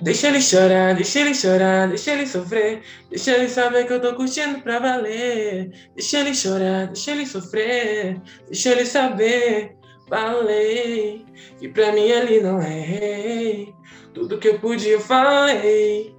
Deixa 0.01 0.27
ele 0.27 0.41
chorar, 0.41 0.95
deixa 0.95 1.21
ele 1.21 1.33
chorar, 1.33 1.87
deixa 1.87 2.13
ele 2.13 2.27
sofrer, 2.27 2.81
deixa 3.09 3.37
ele 3.37 3.47
saber 3.47 3.87
que 3.87 3.93
eu 3.93 4.01
tô 4.01 4.13
curtindo 4.15 4.59
pra 4.61 4.79
valer. 4.79 5.71
Deixa 5.95 6.19
ele 6.19 6.35
chorar, 6.35 6.87
deixa 6.87 7.11
ele 7.11 7.25
sofrer, 7.25 8.19
deixa 8.47 8.71
ele 8.71 8.85
saber, 8.85 9.77
falei, 10.09 11.25
que 11.57 11.69
pra 11.69 11.93
mim 11.93 12.09
ele 12.09 12.41
não 12.41 12.61
é 12.61 12.79
rei. 12.79 13.73
Tudo 14.13 14.37
que 14.37 14.49
eu 14.49 14.59
podia 14.59 14.91
eu 14.91 14.99
falei, 14.99 16.13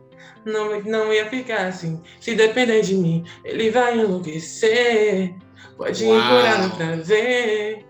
não, 0.46 0.80
não 0.82 1.12
ia 1.12 1.28
ficar 1.28 1.66
assim. 1.66 2.00
Se 2.20 2.34
depender 2.34 2.80
de 2.80 2.94
mim, 2.94 3.24
ele 3.44 3.70
vai 3.70 3.98
enlouquecer. 3.98 5.34
Puede 5.76 6.04
wow. 6.04 6.16
otra 6.72 6.96
vez. 6.96 7.84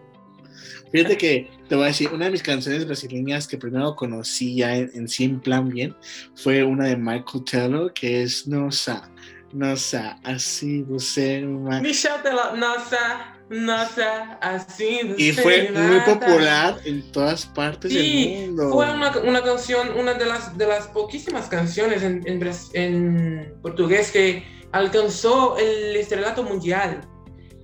Fíjate 0.91 1.17
que 1.17 1.49
te 1.69 1.75
voy 1.75 1.85
a 1.85 1.89
decir, 1.89 2.11
una 2.13 2.27
de 2.27 2.31
mis 2.31 2.43
canciones 2.43 2.87
brasileñas 2.87 3.49
que 3.49 3.59
primero 3.59 3.97
conocí 3.97 4.57
ya 4.57 4.77
en, 4.77 4.91
en 4.95 5.09
sí 5.09 5.25
en 5.25 5.41
plan 5.41 5.69
bien 5.69 5.97
fue 6.35 6.63
una 6.63 6.87
de 6.87 6.97
Michael 6.97 7.45
Taylor 7.51 7.93
que 7.93 8.23
es 8.23 8.47
Nossa, 8.47 9.11
Nossa, 9.53 10.19
así 10.25 10.83
você 10.83 11.41
Michelle 11.81 12.23
Taylor, 12.23 12.59
Nossa, 12.59 13.35
Nossa, 13.49 14.39
así 14.41 15.15
Y 15.17 15.33
fue 15.33 15.71
muy 15.71 16.01
popular 16.01 16.79
en 16.85 17.11
todas 17.13 17.47
partes 17.47 17.93
sí, 17.93 18.35
del 18.35 18.47
mundo. 18.49 18.73
Fue 18.73 18.91
una, 18.91 19.17
una, 19.19 19.43
canción, 19.43 19.91
una 19.97 20.15
de 20.15 20.27
las, 20.27 20.57
de 20.59 20.67
las 20.67 20.89
poquísimas 20.89 21.47
canciones 21.49 22.03
en, 22.03 22.27
en, 22.27 22.51
en 22.73 23.55
portugués 23.63 24.11
que 24.11 24.45
alcanzó 24.73 25.57
el 25.57 25.95
estrelato 25.95 26.43
mundial 26.43 27.03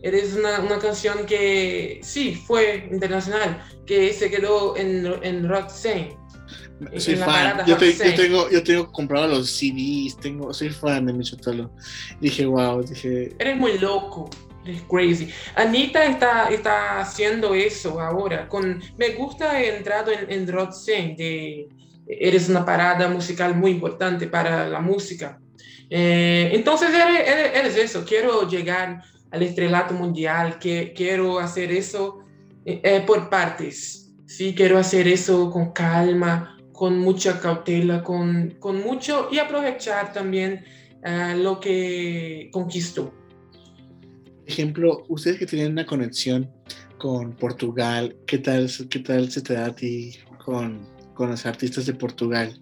eres 0.02 0.35
una, 0.35 0.61
una, 0.61 0.78
canción 0.78 1.26
que 1.26 2.00
sí 2.02 2.35
fue 2.35 2.88
internacional, 2.90 3.62
que 3.87 4.12
se 4.12 4.30
quedó 4.30 4.76
en, 4.76 5.07
en 5.23 5.49
Rock 5.49 5.69
Scene. 5.69 6.16
Soy 6.97 7.16
fan. 7.16 7.64
Yo, 7.66 7.76
te, 7.76 7.92
yo, 7.92 8.14
tengo, 8.14 8.50
yo 8.50 8.62
tengo 8.62 8.90
comprado 8.90 9.28
los 9.28 9.50
CDs, 9.50 10.16
tengo, 10.16 10.52
soy 10.54 10.71
fan 10.71 11.07
de 11.07 11.12
Micho 11.12 11.37
Dije, 12.21 12.47
wow, 12.47 12.83
dije. 12.83 13.35
Eres 13.38 13.57
muy 13.59 13.78
loco, 13.78 14.30
eres 14.64 14.83
crazy. 14.88 15.28
Anita 15.57 16.04
está, 16.07 16.49
está 16.49 17.00
haciendo 17.00 17.54
eso 17.54 18.00
ahora. 18.00 18.49
Con, 18.49 18.83
me 18.97 19.11
gusta 19.11 19.61
el 19.61 19.76
entrado 19.76 20.11
en, 20.11 20.30
en 20.30 20.73
Scene, 20.73 21.14
de, 21.19 21.69
eres 22.07 22.49
una 22.49 22.64
parada 22.64 23.09
musical 23.09 23.54
muy 23.54 23.73
importante 23.73 24.26
para 24.26 24.66
la 24.69 24.80
música. 24.80 25.38
Eh, 25.90 26.50
entonces 26.54 26.88
eres, 26.95 27.28
eres, 27.28 27.50
eres 27.54 27.76
eso, 27.76 28.04
quiero 28.07 28.49
llegar 28.49 29.02
al 29.30 29.42
estrelato 29.42 29.94
mundial, 29.94 30.58
que 30.58 30.92
quiero 30.94 31.38
hacer 31.38 31.70
eso 31.72 32.20
eh, 32.64 32.80
eh, 32.82 33.02
por 33.06 33.30
partes, 33.30 34.12
sí, 34.26 34.54
quiero 34.54 34.78
hacer 34.78 35.08
eso 35.08 35.50
con 35.50 35.72
calma, 35.72 36.56
con 36.72 36.99
mucha 36.99 37.40
cautela, 37.40 38.02
con, 38.02 38.56
con 38.58 38.80
mucho 38.82 39.28
y 39.30 39.38
aprovechar 39.38 40.12
también 40.12 40.64
uh, 41.04 41.37
lo 41.37 41.60
que 41.60 42.49
conquistó. 42.52 43.12
Ejemplo, 44.46 45.04
ustedes 45.08 45.38
que 45.38 45.46
tienen 45.46 45.72
una 45.72 45.84
conexión 45.84 46.50
con 46.99 47.32
Portugal, 47.32 48.16
¿qué 48.26 48.38
tal, 48.38 48.70
qué 48.88 48.99
tal 49.00 49.30
se 49.30 49.42
te 49.42 49.54
da 49.54 49.66
a 49.66 49.75
ti 49.75 50.18
con, 50.44 50.87
con 51.14 51.30
los 51.30 51.44
artistas 51.44 51.87
de 51.87 51.94
Portugal? 51.94 52.60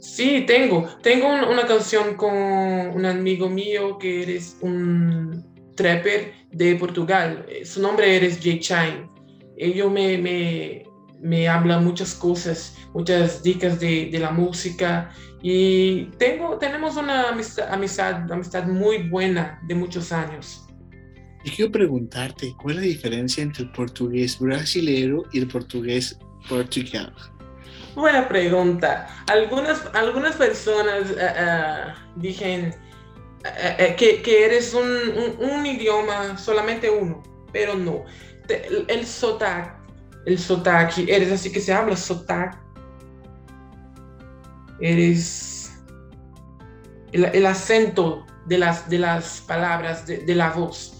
Sí, 0.00 0.44
tengo. 0.46 0.88
Tengo 1.02 1.28
una 1.28 1.66
canción 1.66 2.14
con 2.14 2.34
un 2.34 3.04
amigo 3.04 3.48
mío 3.48 3.98
que 3.98 4.22
eres 4.22 4.56
un 4.60 5.44
trapper 5.74 6.32
de 6.52 6.76
Portugal. 6.76 7.46
Su 7.64 7.82
nombre 7.82 8.24
es 8.24 8.40
Jay 8.40 8.60
Chine. 8.60 9.08
Ellos 9.56 9.90
me, 9.90 10.18
me, 10.18 10.84
me 11.20 11.48
habla 11.48 11.78
muchas 11.80 12.14
cosas, 12.14 12.76
muchas 12.94 13.42
dicas 13.42 13.80
de, 13.80 14.08
de 14.10 14.18
la 14.18 14.30
música 14.30 15.10
y 15.42 16.06
tengo, 16.18 16.58
tenemos 16.58 16.96
una 16.96 17.28
amistad, 17.28 17.72
amistad, 17.72 18.66
muy 18.66 19.08
buena 19.08 19.60
de 19.66 19.74
muchos 19.74 20.10
años. 20.12 20.64
Yo 21.44 21.52
quiero 21.54 21.72
preguntarte, 21.72 22.52
¿cuál 22.60 22.76
es 22.76 22.80
la 22.82 22.88
diferencia 22.88 23.42
entre 23.42 23.64
el 23.64 23.70
portugués 23.70 24.38
brasilero 24.38 25.24
y 25.32 25.38
el 25.38 25.48
portugués 25.48 26.18
portugués? 26.48 27.30
Buena 27.98 28.28
pregunta. 28.28 29.08
Algunas, 29.26 29.82
algunas 29.92 30.36
personas 30.36 31.10
uh, 31.10 31.14
uh, 31.14 32.20
dicen 32.20 32.72
uh, 33.40 33.96
que, 33.96 34.22
que, 34.22 34.44
eres 34.44 34.72
un, 34.72 34.86
un, 35.40 35.66
idioma, 35.66 36.38
solamente 36.38 36.88
uno, 36.88 37.20
pero 37.52 37.74
no. 37.74 38.04
El, 38.48 38.86
el 38.88 39.04
el 40.26 40.38
sotaque, 40.38 41.06
eres 41.08 41.32
así 41.32 41.50
que 41.50 41.58
se 41.58 41.72
habla 41.72 41.96
sotaque. 41.96 42.56
Eres 44.80 45.76
el, 47.10 47.24
el 47.24 47.46
acento 47.46 48.24
de 48.46 48.58
las, 48.58 48.88
de 48.88 49.00
las 49.00 49.40
palabras, 49.40 50.06
de, 50.06 50.18
de 50.18 50.34
la 50.36 50.50
voz 50.50 50.97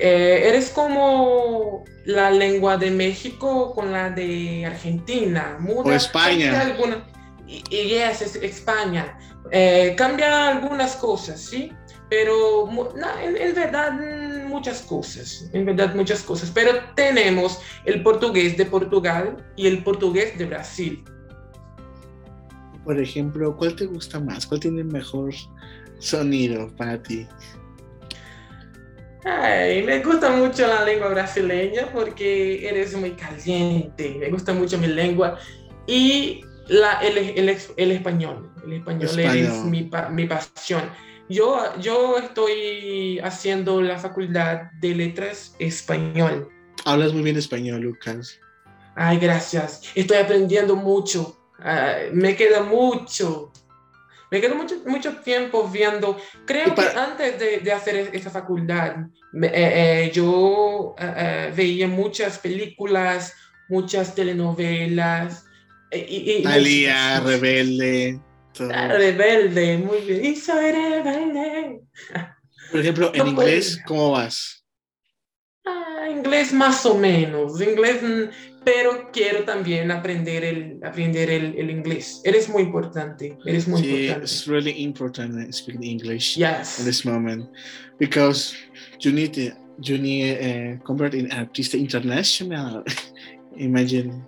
eh, 0.00 0.48
eres 0.48 0.70
como 0.70 1.84
la 2.04 2.30
lengua 2.30 2.76
de 2.76 2.90
México 2.90 3.74
con 3.74 3.92
la 3.92 4.10
de 4.10 4.64
Argentina. 4.66 5.56
Muda, 5.60 5.82
o 5.84 5.92
España. 5.92 6.60
Alguna, 6.60 7.06
y, 7.46 7.62
y 7.70 7.94
es, 7.94 8.22
es 8.22 8.36
España. 8.36 9.18
Eh, 9.50 9.94
cambia 9.96 10.48
algunas 10.48 10.96
cosas, 10.96 11.40
¿sí? 11.40 11.72
Pero 12.10 12.68
no, 12.72 13.18
en, 13.22 13.36
en, 13.36 13.54
verdad 13.54 13.92
muchas 14.46 14.80
cosas, 14.82 15.48
en 15.52 15.66
verdad 15.66 15.94
muchas 15.94 16.22
cosas. 16.22 16.50
Pero 16.50 16.72
tenemos 16.94 17.60
el 17.84 18.02
portugués 18.02 18.56
de 18.56 18.64
Portugal 18.64 19.36
y 19.56 19.66
el 19.66 19.82
portugués 19.82 20.36
de 20.38 20.46
Brasil. 20.46 21.04
Por 22.84 22.98
ejemplo, 22.98 23.54
¿cuál 23.56 23.76
te 23.76 23.84
gusta 23.84 24.18
más? 24.18 24.46
¿Cuál 24.46 24.60
tiene 24.60 24.82
mejor 24.82 25.34
sonido 25.98 26.74
para 26.76 27.02
ti? 27.02 27.26
Ay, 29.28 29.82
me 29.82 30.02
gusta 30.02 30.30
mucho 30.30 30.66
la 30.66 30.84
lengua 30.84 31.08
brasileña 31.08 31.86
porque 31.92 32.66
eres 32.66 32.96
muy 32.96 33.10
caliente. 33.10 34.16
Me 34.18 34.30
gusta 34.30 34.54
mucho 34.54 34.78
mi 34.78 34.86
lengua. 34.86 35.38
Y 35.86 36.40
la, 36.68 36.94
el, 37.00 37.18
el, 37.18 37.58
el 37.76 37.90
español. 37.90 38.50
El 38.64 38.72
español, 38.74 39.04
español. 39.04 39.36
es 39.36 39.64
mi, 39.64 39.90
mi, 40.12 40.26
pasión. 40.26 40.82
Yo, 41.28 41.78
yo 41.78 42.16
estoy 42.18 43.18
haciendo 43.18 43.82
la 43.82 43.98
facultad 43.98 44.70
de 44.80 44.94
letras 44.94 45.54
español. 45.58 46.48
Hablas 46.86 47.12
muy 47.12 47.22
bien 47.22 47.36
español, 47.36 47.82
Lucas. 47.82 48.40
Ay, 48.96 49.18
gracias. 49.18 49.82
Estoy 49.94 50.16
aprendiendo 50.16 50.74
mucho. 50.74 51.38
Uh, 51.58 52.14
me 52.14 52.34
queda 52.34 52.62
mucho. 52.62 53.52
Me 54.30 54.40
quedo 54.40 54.54
mucho, 54.54 54.76
mucho 54.86 55.16
tiempo 55.16 55.66
viendo, 55.68 56.18
creo 56.44 56.74
para... 56.74 56.92
que 56.92 56.98
antes 56.98 57.38
de, 57.38 57.58
de, 57.60 57.72
hacer 57.72 58.10
esa 58.12 58.30
facultad, 58.30 58.96
eh, 59.42 59.50
eh, 59.52 60.10
yo 60.12 60.94
eh, 60.98 61.52
veía 61.56 61.88
muchas 61.88 62.38
películas, 62.38 63.34
muchas 63.68 64.14
telenovelas. 64.14 65.44
Y, 65.90 66.44
Rebelde. 66.44 68.20
Todo. 68.52 68.70
Ah, 68.74 68.88
rebelde, 68.88 69.78
muy 69.78 70.00
bien. 70.00 70.24
Y 70.24 70.36
soy 70.36 70.72
rebelde. 70.72 71.80
Por 72.70 72.80
ejemplo, 72.80 73.10
en 73.14 73.18
no 73.18 73.26
inglés. 73.28 73.80
¿cómo 73.86 74.10
vas? 74.10 74.64
Ah, 75.64 76.08
inglés 76.10 76.52
más 76.52 76.84
o 76.84 76.94
menos. 76.94 77.60
Inglés 77.60 78.02
pero 78.68 79.08
quiero 79.10 79.44
también 79.44 79.90
aprender 79.90 80.44
el, 80.44 80.78
aprender 80.84 81.30
el, 81.30 81.54
el 81.56 81.70
inglés. 81.70 82.20
Eres 82.22 82.50
muy 82.50 82.64
importante. 82.64 83.38
Eres 83.46 83.66
muy 83.66 83.80
sí, 83.80 83.88
importante. 83.88 84.24
It's 84.26 84.46
really 84.46 84.82
important 84.82 85.54
speaking 85.54 85.82
English 85.82 86.36
yes. 86.36 86.78
in 86.78 86.84
this 86.84 87.02
moment 87.06 87.48
because 87.98 88.54
you 89.00 89.10
need 89.10 89.32
to, 89.32 89.56
you 89.80 89.96
need 89.96 90.36
uh, 90.36 90.84
convert 90.84 91.14
in 91.14 91.32
artista 91.32 91.78
international. 91.78 92.84
Imagine. 93.56 94.22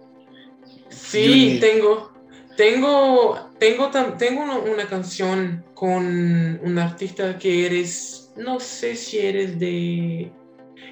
Sí, 0.88 1.58
tengo, 1.60 2.10
tengo, 2.56 3.50
tengo, 3.58 3.90
tengo 4.16 4.42
una, 4.42 4.58
una 4.58 4.86
canción 4.86 5.62
con 5.74 6.58
un 6.62 6.78
artista 6.78 7.38
que 7.38 7.66
eres, 7.66 8.32
no 8.38 8.58
sé 8.58 8.96
si 8.96 9.18
eres 9.18 9.58
de, 9.58 10.32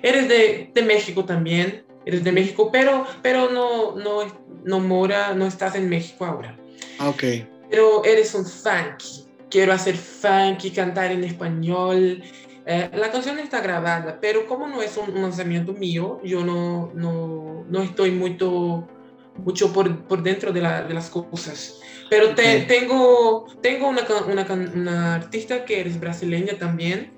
eres 0.02 0.28
de, 0.28 0.70
de 0.74 0.82
México 0.82 1.24
también 1.24 1.87
eres 2.08 2.24
de 2.24 2.32
México, 2.32 2.70
pero, 2.72 3.06
pero 3.20 3.50
no, 3.50 3.94
no, 3.94 4.20
no 4.64 4.80
mora, 4.80 5.34
no 5.34 5.46
estás 5.46 5.74
en 5.74 5.90
México 5.90 6.24
ahora. 6.24 6.56
Ok. 7.00 7.22
Pero 7.68 8.02
eres 8.02 8.34
un 8.34 8.46
funky. 8.46 9.26
Quiero 9.50 9.74
hacer 9.74 9.94
funky, 9.94 10.70
cantar 10.70 11.12
en 11.12 11.22
español. 11.22 12.22
Eh, 12.64 12.90
la 12.94 13.10
canción 13.10 13.38
está 13.38 13.60
grabada, 13.60 14.18
pero 14.22 14.46
como 14.46 14.66
no 14.66 14.80
es 14.80 14.96
un, 14.96 15.20
lanzamiento 15.20 15.74
mío, 15.74 16.18
yo 16.24 16.42
no, 16.44 16.90
no, 16.94 17.66
no 17.68 17.82
estoy 17.82 18.10
mucho, 18.10 18.88
mucho 19.36 19.70
por, 19.74 20.06
por 20.06 20.22
dentro 20.22 20.50
de, 20.50 20.62
la, 20.62 20.82
de, 20.82 20.94
las 20.94 21.10
cosas. 21.10 21.78
Pero 22.08 22.34
te, 22.34 22.64
okay. 22.64 22.66
tengo, 22.66 23.46
tengo 23.60 23.86
una, 23.86 24.02
una, 24.26 24.46
una, 24.74 25.14
artista 25.16 25.66
que 25.66 25.80
eres 25.80 26.00
brasileña 26.00 26.54
también. 26.58 27.12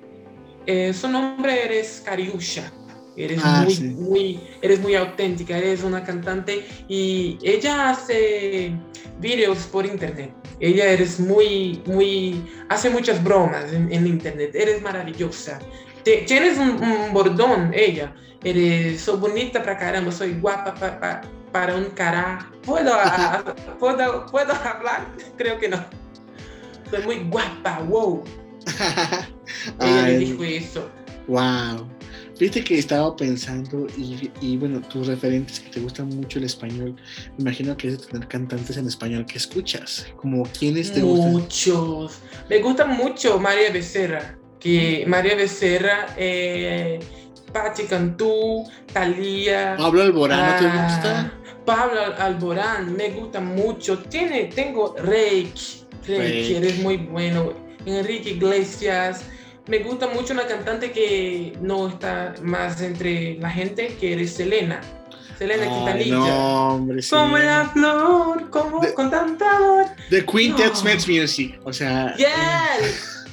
Eh, 0.67 0.93
su 0.93 1.09
nombre 1.09 1.65
eres 1.65 2.03
Cariúcha. 2.05 2.73
Eres, 3.25 3.41
ah, 3.43 3.63
muy, 3.65 3.75
sí. 3.75 3.85
muy, 3.85 4.41
eres 4.63 4.81
muy 4.81 4.95
auténtica, 4.95 5.57
eres 5.57 5.83
una 5.83 6.03
cantante 6.03 6.67
y 6.89 7.39
ella 7.43 7.91
hace 7.91 8.73
videos 9.21 9.59
por 9.67 9.87
internet. 9.87 10.33
Ella 10.59 10.87
eres 10.87 11.21
muy, 11.21 11.83
muy, 11.87 12.45
hace 12.69 12.91
muchas 12.91 13.23
bromas 13.23 13.73
en, 13.73 13.93
en 13.93 14.07
internet. 14.07 14.55
Eres 14.55 14.83
maravillosa. 14.83 15.59
Te, 16.05 16.19
tienes 16.19 16.59
un, 16.59 16.83
un, 16.83 17.13
bordón, 17.13 17.73
ella. 17.75 18.15
Eres, 18.43 19.03
soy 19.03 19.19
bonita 19.19 19.63
para 19.63 19.79
caramba, 19.79 20.13
soy 20.13 20.33
guapa 20.41 20.75
pa, 20.75 20.99
pa, 20.99 21.21
para 21.53 21.77
un 21.77 21.87
carajo. 21.91 22.51
¿Puedo, 22.63 22.95
a, 22.95 23.55
¿puedo, 23.79 24.27
¿Puedo 24.27 24.53
hablar? 24.53 25.07
Creo 25.37 25.59
que 25.59 25.69
no. 25.69 25.85
Soy 26.91 27.03
muy 27.05 27.17
guapa, 27.29 27.81
wow. 27.81 28.25
ella 29.81 30.05
Ay. 30.05 30.13
me 30.13 30.19
dijo 30.19 30.45
eso. 30.45 30.91
Wow. 31.27 31.89
Fíjate 32.41 32.65
que 32.65 32.79
estaba 32.79 33.15
pensando 33.15 33.87
y, 33.99 34.31
y, 34.41 34.57
bueno, 34.57 34.81
tus 34.81 35.07
referentes 35.09 35.61
que 35.61 35.69
te 35.69 35.79
gustan 35.79 36.09
mucho 36.09 36.39
el 36.39 36.47
español, 36.47 36.97
me 37.37 37.43
imagino 37.43 37.77
que 37.77 37.89
es 37.89 38.01
de 38.01 38.07
tener 38.07 38.29
cantantes 38.29 38.79
en 38.79 38.87
español 38.87 39.27
que 39.27 39.37
escuchas, 39.37 40.07
como 40.17 40.45
quiénes 40.45 40.91
te 40.91 41.03
gustan. 41.03 41.33
Muchos. 41.33 42.21
Me 42.49 42.61
gusta 42.61 42.87
mucho 42.87 43.39
María 43.39 43.71
Becerra, 43.71 44.39
que 44.59 45.05
María 45.07 45.35
Becerra, 45.35 46.15
eh, 46.17 46.99
Patti 47.53 47.83
Cantú, 47.83 48.65
Talía. 48.91 49.75
Pablo 49.77 50.01
Alborán, 50.01 50.51
¿no 50.51 50.59
te 50.71 50.79
gusta? 50.79 51.33
Pablo 51.67 52.01
Alborán, 52.19 52.97
me 52.97 53.11
gusta 53.11 53.43
mucho. 53.43 53.99
Tiene, 53.99 54.45
tengo 54.45 54.97
Reik, 54.97 55.57
Reik, 56.07 56.57
eres 56.57 56.79
muy 56.79 56.97
bueno. 56.97 57.53
Enrique 57.85 58.31
Iglesias 58.31 59.27
me 59.71 59.79
gusta 59.79 60.09
mucho 60.09 60.33
una 60.35 60.47
cantante 60.47 60.91
que 60.91 61.53
no 61.61 61.89
está 61.89 62.35
más 62.43 62.81
entre 62.83 63.35
la 63.39 63.49
gente, 63.51 63.97
que 64.01 64.13
eres 64.15 64.33
Selena. 64.35 64.81
Selena 65.39 65.63
Ay, 65.63 65.69
Quintanilla. 65.71 66.17
No, 66.17 66.75
hombre, 66.75 67.01
sí. 67.01 67.11
Como 67.11 67.39
la 67.39 67.71
flor, 67.73 68.51
como 68.51 68.81
The- 68.81 68.93
con 68.95 69.11
tanta 69.11 69.57
amor. 69.57 69.87
The 70.11 70.27
Queen 70.27 70.53
No. 70.57 71.19
Music, 71.21 71.61
o 71.65 71.73
sea, 71.73 72.15
Yes. 72.17 73.25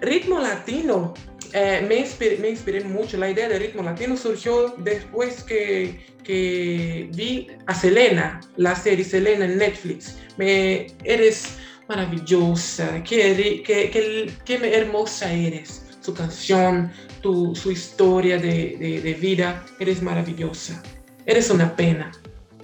Ritmo 0.00 0.38
latino. 0.38 1.14
Eh, 1.54 1.84
me, 1.86 1.96
inspiré, 1.96 2.36
me 2.38 2.48
inspiré 2.50 2.82
mucho. 2.84 3.16
La 3.18 3.28
idea 3.30 3.48
de 3.48 3.58
ritmo 3.58 3.82
latino 3.82 4.16
surgió 4.16 4.74
después 4.78 5.42
que, 5.42 6.06
que 6.24 7.08
vi 7.12 7.48
a 7.66 7.74
Selena, 7.74 8.40
la 8.56 8.74
serie 8.74 9.04
Selena 9.04 9.44
en 9.46 9.58
Netflix. 9.58 10.16
Me, 10.36 10.86
eres 11.04 11.56
maravillosa, 11.88 13.02
qué, 13.04 13.62
qué, 13.66 13.90
qué, 13.90 14.32
qué 14.44 14.74
hermosa 14.76 15.32
eres. 15.32 15.86
Su 16.00 16.14
canción, 16.14 16.90
tu, 17.20 17.54
su 17.54 17.70
historia 17.70 18.36
de, 18.38 18.76
de, 18.78 19.00
de 19.00 19.14
vida, 19.14 19.64
eres 19.78 20.02
maravillosa. 20.02 20.82
Eres 21.26 21.48
una 21.50 21.76
pena. 21.76 22.10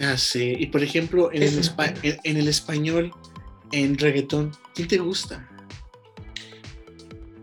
ya 0.00 0.16
sé. 0.18 0.56
Y 0.58 0.66
por 0.66 0.82
ejemplo, 0.82 1.30
en 1.32 1.42
Es 1.42 1.52
el, 1.52 1.58
una 1.58 1.66
espa- 1.68 2.00
pena. 2.00 2.14
en, 2.24 2.30
en 2.32 2.36
el 2.38 2.48
español, 2.48 3.12
en 3.70 3.96
reggaetón, 3.96 4.52
¿quién 4.74 4.88
te 4.88 4.98
gusta? 4.98 5.48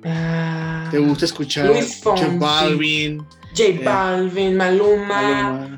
Ah, 0.04 0.88
¿Te 0.92 1.00
gusta 1.00 1.26
escuchar 1.26 1.66
Luis 1.68 2.02
J 2.04 2.18
Fonsi. 2.18 2.38
Balvin, 2.38 3.26
J 3.58 3.64
Balvin, 3.84 4.56
Maluma, 4.56 5.22
Maluma, 5.22 5.76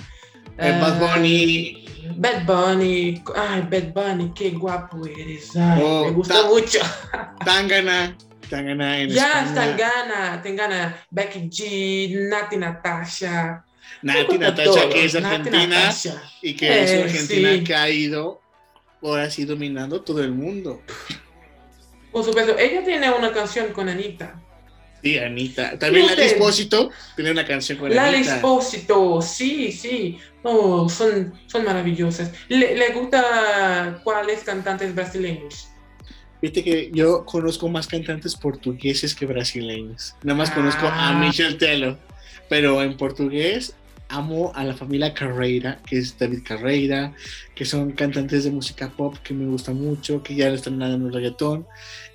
eh, 0.57 0.71
Bad 0.81 1.03
ah, 1.03 1.15
Bunny? 1.15 1.76
Bad 2.17 2.45
Bunny, 2.45 3.21
ay, 3.35 3.61
Bad 3.69 3.93
Bunny, 3.93 4.31
qué 4.33 4.49
guapo 4.51 5.05
eres. 5.05 5.55
Ay, 5.55 5.81
Oh, 5.83 6.05
me 6.05 6.11
gusta 6.11 6.41
ta- 6.41 6.47
mucho. 6.49 6.79
Tangana, 7.45 8.17
Tangana 8.49 8.99
en 8.99 9.09
Ya. 9.09 9.51
Tangana, 9.53 10.41
Tangana, 10.41 10.97
Becky 11.11 11.49
G, 11.49 12.27
Nati 12.29 12.57
Natasha. 12.57 13.63
Nati 14.01 14.37
Natasha, 14.37 14.89
que 14.89 15.05
es 15.05 15.15
argentina 15.15 15.93
y 16.41 16.55
que 16.55 16.83
es 16.83 16.91
eh, 16.91 17.03
argentina 17.03 17.63
que 17.63 17.75
ha 17.75 17.89
ido 17.89 18.41
ahora 19.01 19.29
sí 19.29 19.45
dominando 19.45 20.01
todo 20.01 20.23
el 20.23 20.31
mundo. 20.31 20.81
Por 22.11 22.23
supuesto, 22.23 22.57
ella 22.57 22.83
tiene 22.83 23.11
una 23.11 23.31
canción 23.31 23.71
con 23.73 23.89
Anita. 23.89 24.41
Sí, 25.03 25.17
Anita. 25.17 25.77
También 25.77 26.07
la 26.07 26.13
Espósito 26.13 26.91
tiene 27.15 27.31
una 27.31 27.45
canción 27.45 27.77
con 27.77 27.87
Anita. 27.87 28.11
La 28.11 28.17
Espósito, 28.17 29.21
sí, 29.21 29.71
sí. 29.71 30.17
Oh, 30.43 30.89
son, 30.89 31.33
son 31.47 31.65
maravillosas. 31.65 32.31
¿Le, 32.47 32.75
¿Le 32.75 32.93
gusta 32.93 33.99
cuáles 34.03 34.43
cantantes 34.43 34.93
brasileños? 34.95 35.69
Viste 36.41 36.63
que 36.63 36.91
yo 36.93 37.25
conozco 37.25 37.67
más 37.67 37.87
cantantes 37.87 38.35
portugueses 38.35 39.15
que 39.15 39.25
brasileños. 39.25 40.15
Nada 40.23 40.37
más 40.37 40.51
conozco 40.51 40.85
a 40.85 41.09
ah. 41.09 41.13
Michel 41.13 41.57
Tello. 41.57 41.97
Pero 42.49 42.81
en 42.81 42.95
portugués 42.95 43.75
amo 44.09 44.51
a 44.55 44.63
la 44.63 44.73
familia 44.73 45.13
Carreira, 45.13 45.79
que 45.85 45.97
es 45.97 46.17
David 46.17 46.43
Carreira, 46.45 47.13
que 47.55 47.65
son 47.65 47.91
cantantes 47.91 48.45
de 48.45 48.51
música 48.51 48.89
pop 48.89 49.15
que 49.21 49.33
me 49.33 49.45
gusta 49.45 49.73
mucho, 49.73 50.23
que 50.23 50.35
ya 50.35 50.47
están 50.49 50.81
en 50.81 51.05
el 51.05 51.13
reggaetón. 51.13 51.65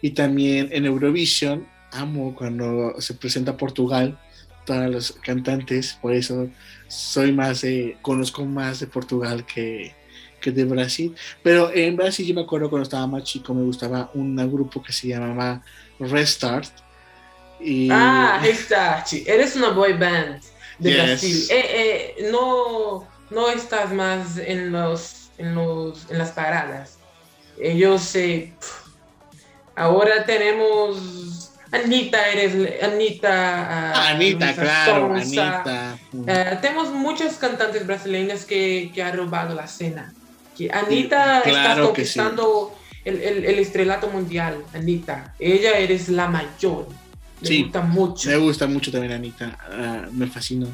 Y 0.01 0.11
también 0.11 0.69
en 0.73 0.87
Eurovision, 0.87 1.67
amo 1.93 2.35
cuando 2.35 3.01
se 3.01 3.15
presenta 3.15 3.57
Portugal, 3.57 4.19
todos 4.65 4.91
los 4.91 5.13
cantantes, 5.13 5.99
por 6.01 6.13
eso 6.15 6.49
soy 6.89 7.33
más 7.33 7.63
de, 7.63 7.97
conozco 8.03 8.45
más 8.45 8.81
de 8.81 8.87
Portugal 8.87 9.45
que, 9.47 9.95
que 10.41 10.51
de 10.51 10.65
Brasil. 10.65 11.15
Pero 11.43 11.73
en 11.73 11.97
Brasil 11.97 12.27
yo 12.27 12.35
me 12.35 12.43
acuerdo 12.43 12.69
cuando 12.69 12.85
estaba 12.85 13.07
más 13.07 13.25
chico, 13.25 13.55
me 13.55 13.63
gustaba 13.63 14.11
un 14.15 14.37
grupo 14.51 14.83
que 14.83 14.93
se 14.93 15.09
llamaba 15.09 15.63
Restart. 15.99 16.71
Y... 17.61 17.89
Ah, 17.91 18.41
Restart. 18.43 19.13
Eres 19.27 19.57
una 19.57 19.71
boy 19.71 19.95
band 19.95 20.43
de 20.79 20.95
Brasil. 20.95 21.47
Eh, 21.51 22.17
eh, 22.19 22.31
no, 22.31 23.07
no 23.31 23.49
estás 23.51 23.93
más 23.93 24.37
en, 24.37 24.73
los, 24.73 25.31
en, 25.39 25.55
los, 25.55 26.11
en 26.11 26.19
las 26.19 26.33
paradas. 26.33 26.99
Ellos 27.59 28.15
eh, 28.17 28.53
ahora 29.77 30.25
tenemos 30.25 31.32
Anita, 31.73 32.31
eres 32.31 32.83
Anita. 32.83 33.93
Ah, 33.95 34.11
Anita, 34.11 34.55
claro, 34.55 35.15
Anita. 35.15 35.99
tenemos 36.61 36.93
muchos 36.93 37.35
cantantes 37.35 37.87
brasileños 37.87 38.45
que, 38.45 38.91
que 38.95 39.03
han 39.03 39.17
robado 39.17 39.55
la 39.55 39.65
escena. 39.65 40.13
Que 40.57 40.71
Anita 40.71 41.41
está 41.41 41.81
conquistando 41.81 42.75
el, 43.05 43.23
el, 43.23 43.45
el, 43.47 43.59
estrelato 43.59 44.09
mundial, 44.11 44.63
Anita. 44.75 45.35
Ella 45.39 45.79
eres 45.79 46.09
la 46.11 46.29
mayor. 46.29 46.87
Me 47.41 47.63
gusta 47.63 47.81
mucho. 47.81 48.29
Me 48.29 48.37
gusta 48.37 48.67
mucho 48.67 48.93
también 48.93 49.13
Anita. 49.13 49.59
Ah, 49.61 50.07
me 50.13 50.27
fascinó. 50.27 50.69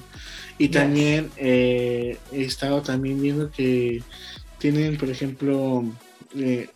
Y 0.58 0.68
también 0.68 1.30
eh, 1.36 2.18
he 2.32 2.42
estado 2.42 2.82
también 2.82 3.22
viendo 3.22 3.50
que 3.50 4.02
tienen, 4.58 4.98
por 4.98 5.08
ejemplo, 5.08 5.84
eh, 6.36 6.68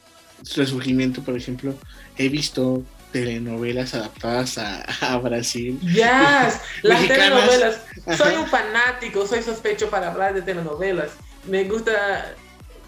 resurgimiento, 0.55 1.23
por 1.23 1.37
ejemplo, 1.37 1.75
he 2.17 2.29
visto 2.29 2.85
telenovelas 3.13 3.95
adaptadas 3.95 4.59
a, 4.59 5.17
Brasil. 5.19 5.79
Ya, 5.95 6.53
las 6.83 7.07
telenovelas. 7.07 7.81
Soy 8.17 8.35
un 8.35 8.47
fanático, 8.47 9.27
soy 9.27 9.43
sospecho 9.43 9.91
para 9.91 10.11
hablar 10.11 10.35
de 10.35 10.43
telenovelas. 10.43 11.13
Me 11.47 11.65
gusta 11.65 12.35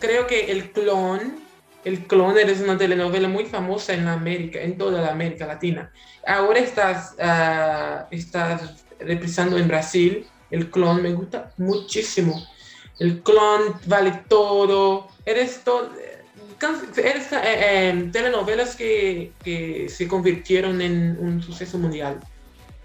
creo 0.04 0.26
que 0.26 0.50
El 0.52 0.70
Clon, 0.72 1.40
El 1.84 2.06
Clon 2.06 2.36
es 2.38 2.60
una 2.60 2.76
telenovela 2.76 3.28
muy 3.28 3.46
famosa 3.46 3.94
en 3.94 4.06
América, 4.06 4.60
en 4.60 4.76
toda 4.76 5.00
la 5.00 5.10
América 5.10 5.46
Latina. 5.46 5.90
Ahora 6.26 6.58
estás, 6.58 7.14
uh, 7.18 8.06
estás 8.10 8.84
reprisando 8.98 9.56
en 9.58 9.68
Brasil. 9.68 10.26
El 10.50 10.70
Clon 10.70 11.02
me 11.02 11.12
gusta 11.12 11.52
muchísimo. 11.56 12.46
El 12.98 13.22
Clon 13.22 13.80
vale 13.86 14.24
todo. 14.28 15.08
Eres 15.24 15.62
todo. 15.64 15.90
Eres 16.96 17.32
eh, 17.32 17.38
eh, 17.42 18.08
telenovelas 18.12 18.76
que, 18.76 19.32
que 19.42 19.88
se 19.88 20.08
convirtieron 20.08 20.80
en 20.80 21.16
un 21.20 21.42
suceso 21.42 21.78
mundial. 21.78 22.20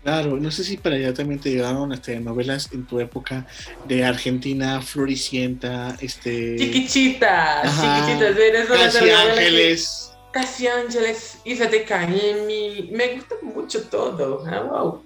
Claro, 0.04 0.38
no 0.38 0.50
sé 0.50 0.64
si 0.64 0.78
para 0.78 0.96
allá 0.96 1.14
también 1.14 1.42
te 1.42 1.52
llegaron 1.52 1.92
este, 1.92 2.20
novelas 2.20 2.70
en 2.72 2.86
tu 2.86 3.00
época 3.00 3.46
de 3.86 4.06
Argentina, 4.06 4.82
Floricienta, 4.82 5.98
este... 6.00 6.56
Chiquichitas, 6.58 7.64
chiquichitas, 7.64 8.38
eres 8.38 8.68
Casi 8.68 9.10
Ángeles. 9.10 10.14
Casi 10.32 10.68
Ángeles, 10.68 11.40
Isa 11.44 11.66
de 11.66 11.84
Caemi, 11.84 12.90
me 12.94 13.16
gusta 13.16 13.36
mucho 13.42 13.84
todo, 13.90 14.46
ah, 14.48 14.62
wow. 14.62 15.04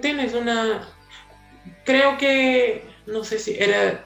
tienes 0.00 0.34
una, 0.34 0.88
creo 1.84 2.18
que, 2.18 2.84
no 3.06 3.22
sé 3.22 3.38
si 3.38 3.54
era 3.58 4.04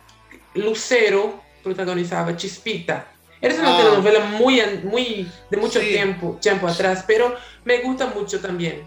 Lucero, 0.54 1.42
protagonizaba 1.62 2.36
Chispita. 2.36 3.11
Eres 3.42 3.58
una 3.58 3.74
ah. 3.74 3.78
telenovela 3.78 4.24
muy, 4.24 4.62
muy, 4.84 5.28
de 5.50 5.56
mucho 5.56 5.80
tiempo, 5.80 6.38
tiempo 6.40 6.68
atrás, 6.68 7.04
pero 7.04 7.34
me 7.64 7.82
gusta 7.82 8.06
mucho 8.06 8.40
también. 8.40 8.82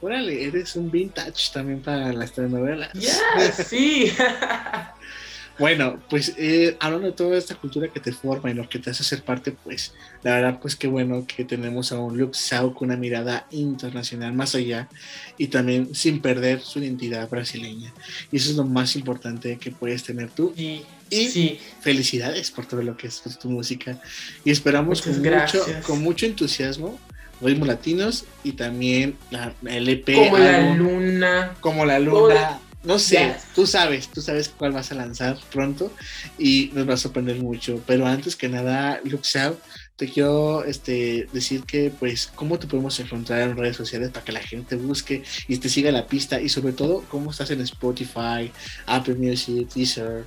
Órale, 0.00 0.44
eres 0.44 0.76
un 0.76 0.90
vintage 0.90 1.52
también 1.52 1.80
para 1.80 2.12
las 2.12 2.32
telenovelas. 2.32 2.90
Ya, 2.94 3.52
sí. 3.52 4.10
bueno, 5.58 6.00
pues 6.08 6.34
eh, 6.38 6.76
hablando 6.80 7.08
de 7.08 7.12
toda 7.12 7.36
esta 7.36 7.54
cultura 7.54 7.88
que 7.88 8.00
te 8.00 8.12
forma 8.12 8.50
y 8.50 8.54
lo 8.54 8.66
que 8.66 8.78
te 8.78 8.90
hace 8.90 9.04
ser 9.04 9.22
parte, 9.22 9.52
pues 9.52 9.92
la 10.22 10.36
verdad, 10.36 10.58
pues 10.60 10.74
qué 10.74 10.86
bueno 10.86 11.26
que 11.26 11.44
tenemos 11.44 11.92
a 11.92 11.98
un 11.98 12.16
Luke 12.16 12.36
Sao 12.38 12.74
con 12.74 12.88
una 12.88 12.96
mirada 12.96 13.46
internacional 13.50 14.32
más 14.32 14.54
allá 14.54 14.88
y 15.36 15.48
también 15.48 15.94
sin 15.94 16.22
perder 16.22 16.60
su 16.62 16.78
identidad 16.78 17.28
brasileña. 17.28 17.92
Y 18.32 18.36
eso 18.36 18.50
es 18.50 18.56
lo 18.56 18.64
más 18.64 18.96
importante 18.96 19.58
que 19.58 19.70
puedes 19.70 20.02
tener 20.02 20.30
tú. 20.30 20.54
Y, 20.56 20.82
sí. 21.10 21.58
felicidades 21.80 22.50
por 22.50 22.66
todo 22.66 22.82
lo 22.82 22.96
que 22.96 23.06
es 23.06 23.22
tu 23.38 23.50
música. 23.50 24.00
Y 24.44 24.50
esperamos 24.50 25.02
con 25.02 25.20
mucho, 25.20 25.64
con 25.86 26.02
mucho 26.02 26.26
entusiasmo 26.26 26.98
ritmos 27.40 27.68
latinos 27.68 28.24
y 28.44 28.52
también 28.52 29.16
la, 29.30 29.54
el 29.66 29.88
EP. 29.88 30.14
Como 30.14 30.38
la 30.38 30.74
luna. 30.74 31.54
Como 31.60 31.84
la 31.84 31.98
luna. 31.98 32.60
No 32.84 33.00
sé, 33.00 33.34
tú 33.52 33.66
sabes, 33.66 34.06
tú 34.06 34.22
sabes 34.22 34.48
cuál 34.48 34.70
vas 34.70 34.92
a 34.92 34.94
lanzar 34.94 35.36
pronto 35.50 35.92
y 36.38 36.70
nos 36.72 36.88
va 36.88 36.94
a 36.94 36.96
sorprender 36.96 37.36
mucho. 37.36 37.82
Pero 37.84 38.06
antes 38.06 38.36
que 38.36 38.48
nada, 38.48 39.00
Luxao, 39.02 39.58
te 39.96 40.08
quiero 40.08 40.62
este, 40.62 41.26
decir 41.32 41.64
que, 41.64 41.90
pues, 41.90 42.28
cómo 42.32 42.60
te 42.60 42.68
podemos 42.68 43.00
encontrar 43.00 43.40
en 43.40 43.56
redes 43.56 43.76
sociales 43.76 44.10
para 44.10 44.24
que 44.24 44.30
la 44.30 44.40
gente 44.40 44.76
busque 44.76 45.24
y 45.48 45.56
te 45.56 45.68
siga 45.68 45.90
la 45.90 46.06
pista 46.06 46.40
y 46.40 46.48
sobre 46.48 46.74
todo, 46.74 47.02
cómo 47.08 47.32
estás 47.32 47.50
en 47.50 47.60
Spotify, 47.62 48.52
Apple 48.86 49.16
Music, 49.16 49.68
Deezer, 49.74 50.24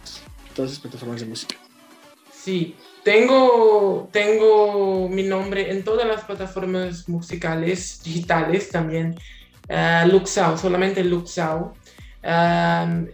todas 0.60 0.72
esas 0.72 0.82
plataformas 0.82 1.22
de 1.22 1.28
música. 1.28 1.56
Sí, 2.34 2.76
tengo, 3.04 4.10
tengo 4.12 5.08
mi 5.08 5.24
nombre 5.24 5.72
en 5.72 5.86
todas 5.86 6.06
las 6.06 6.26
plataformas 6.26 7.08
musicales 7.08 8.02
digitales 8.04 8.70
también. 8.70 9.16
Uh, 9.70 10.06
Luxao, 10.12 10.58
solamente 10.58 11.02
Luxao. 11.04 11.74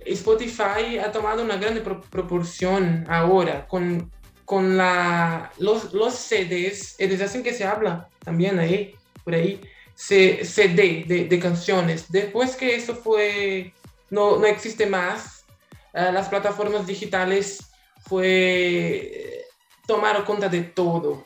Spotify 0.06 0.98
ha 0.98 1.12
tomado 1.12 1.44
una 1.44 1.58
gran 1.58 1.80
proporción 2.10 3.06
ahora 3.08 3.68
con, 3.68 4.12
con 4.44 4.76
la, 4.76 5.52
los, 5.60 5.94
los 5.94 6.16
CDs, 6.16 6.96
es 6.98 7.22
así 7.22 7.44
que 7.44 7.54
se 7.54 7.66
habla 7.66 8.10
también 8.24 8.58
ahí, 8.58 8.96
por 9.24 9.36
ahí, 9.36 9.62
CD 9.96 11.06
de, 11.08 11.28
de 11.30 11.40
canciones. 11.40 12.12
Después 12.12 12.56
que 12.56 12.76
eso 12.76 12.96
fue, 12.96 13.72
no, 14.10 14.40
no 14.40 14.48
existe 14.48 14.88
más, 14.88 15.35
uh, 15.96 16.12
las 16.12 16.30
plataformas 16.30 16.86
digitales 16.86 17.60
fue 18.08 19.46
tomaron 19.88 20.26
cuenta 20.26 20.50
de 20.50 20.62
todo. 20.62 21.26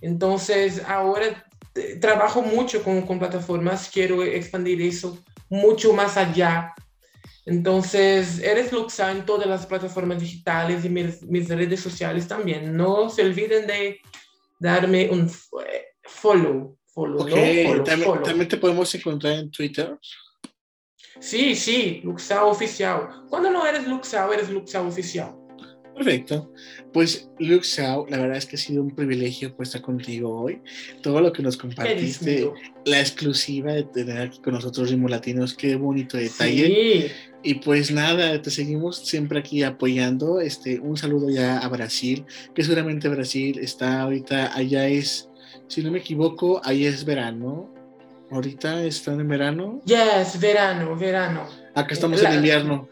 Entonces, 0.00 0.82
ahora 0.86 1.46
eh, 1.74 1.96
trabajo 2.00 2.42
mucho 2.42 2.82
con, 2.82 3.02
con, 3.02 3.18
plataformas, 3.18 3.90
quiero 3.92 4.22
expandir 4.22 4.80
eso 4.82 5.18
mucho 5.48 5.92
más 5.92 6.16
allá. 6.16 6.74
Entonces, 7.46 8.40
eres 8.40 8.72
Luxa 8.72 9.10
en 9.10 9.24
todas 9.24 9.48
las 9.48 9.66
plataformas 9.66 10.20
digitales 10.20 10.84
y 10.84 10.90
mis, 10.90 11.22
mis 11.22 11.48
redes 11.48 11.80
sociales 11.80 12.28
también. 12.28 12.76
No 12.76 13.08
se 13.08 13.22
olviden 13.22 13.66
de 13.66 14.00
darme 14.58 15.08
un 15.10 15.30
follow. 16.02 16.76
follow, 16.86 17.26
¿no? 17.26 17.84
¿También, 17.84 18.22
¿También 18.22 18.48
te 18.48 18.58
podemos 18.58 18.94
encontrar 18.94 19.34
en 19.34 19.50
Twitter? 19.50 19.98
Sí, 21.20 21.54
sí, 21.54 22.00
Luxa 22.04 22.44
Oficial. 22.44 23.08
Cuando 23.28 23.50
no 23.50 23.66
eres 23.66 23.86
Luxa, 23.86 24.28
eres 24.32 24.50
Luxa 24.50 24.82
Oficial. 24.82 25.34
Perfecto. 25.98 26.52
Pues 26.92 27.28
Luke 27.40 27.64
Xiao, 27.64 28.06
la 28.08 28.18
verdad 28.18 28.36
es 28.36 28.46
que 28.46 28.54
ha 28.54 28.58
sido 28.58 28.82
un 28.82 28.94
privilegio 28.94 29.54
pues, 29.56 29.70
estar 29.70 29.82
contigo 29.82 30.42
hoy. 30.42 30.62
Todo 31.02 31.20
lo 31.20 31.32
que 31.32 31.42
nos 31.42 31.56
compartiste, 31.56 32.48
la 32.84 33.00
exclusiva 33.00 33.72
de 33.72 33.82
tener 33.82 34.18
aquí 34.18 34.40
con 34.40 34.54
nosotros 34.54 34.90
Ritmo 34.90 35.08
Latinos, 35.08 35.54
qué 35.54 35.74
bonito 35.74 36.16
detalle. 36.16 37.10
Y 37.42 37.54
pues 37.54 37.90
nada, 37.90 38.40
te 38.40 38.50
seguimos 38.50 38.98
siempre 38.98 39.40
aquí 39.40 39.64
apoyando. 39.64 40.40
Este, 40.40 40.78
un 40.78 40.96
saludo 40.96 41.30
ya 41.30 41.58
a 41.58 41.68
Brasil, 41.68 42.24
que 42.54 42.62
seguramente 42.62 43.08
Brasil 43.08 43.58
está 43.58 44.02
ahorita, 44.02 44.56
allá 44.56 44.86
es, 44.86 45.28
si 45.66 45.82
no 45.82 45.90
me 45.90 45.98
equivoco, 45.98 46.60
ahí 46.64 46.86
es 46.86 47.04
verano. 47.04 47.74
Ahorita 48.30 48.82
están 48.84 49.20
en 49.20 49.28
verano. 49.28 49.80
Ya 49.84 50.20
es 50.20 50.38
verano, 50.38 50.94
verano. 50.96 51.46
Acá 51.74 51.94
estamos 51.94 52.22
en 52.22 52.34
invierno. 52.34 52.88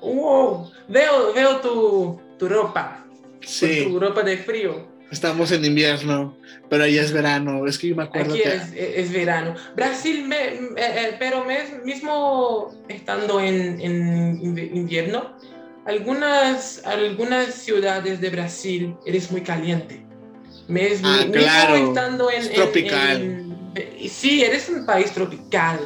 Wow, 0.00 0.70
veo, 0.88 1.32
veo 1.34 1.56
tu, 1.60 2.20
tu 2.38 2.48
ropa. 2.48 3.04
Sí. 3.40 3.84
Tu 3.88 3.98
ropa 3.98 4.22
de 4.22 4.36
frío. 4.38 4.86
Estamos 5.10 5.50
en 5.52 5.64
invierno, 5.64 6.36
pero 6.68 6.84
allá 6.84 7.00
es 7.02 7.12
verano. 7.12 7.66
Es 7.66 7.78
que 7.78 7.88
yo 7.88 7.96
me 7.96 8.02
acuerdo 8.04 8.34
Aquí 8.34 8.42
que. 8.42 8.54
es, 8.54 8.72
es 8.74 9.12
verano. 9.12 9.54
Brasil, 9.74 10.24
me, 10.28 10.36
eh, 10.36 10.58
eh, 10.76 11.16
pero 11.18 11.44
me- 11.44 11.80
mismo 11.84 12.74
estando 12.88 13.40
en, 13.40 13.80
en 13.80 14.38
invi- 14.40 14.70
invierno, 14.74 15.32
algunas, 15.86 16.84
algunas 16.84 17.54
ciudades 17.54 18.20
de 18.20 18.28
Brasil 18.30 18.94
eres 19.06 19.30
muy 19.32 19.40
caliente. 19.40 20.04
Me- 20.68 20.90
Ah, 21.02 21.24
claro, 21.32 21.76
estando 21.88 22.30
en, 22.30 22.40
es 22.40 22.46
en- 22.50 22.54
tropical. 22.54 23.22
en- 23.22 23.47
sí, 24.08 24.42
eres 24.44 24.68
un 24.68 24.84
país 24.86 25.12
tropical. 25.12 25.78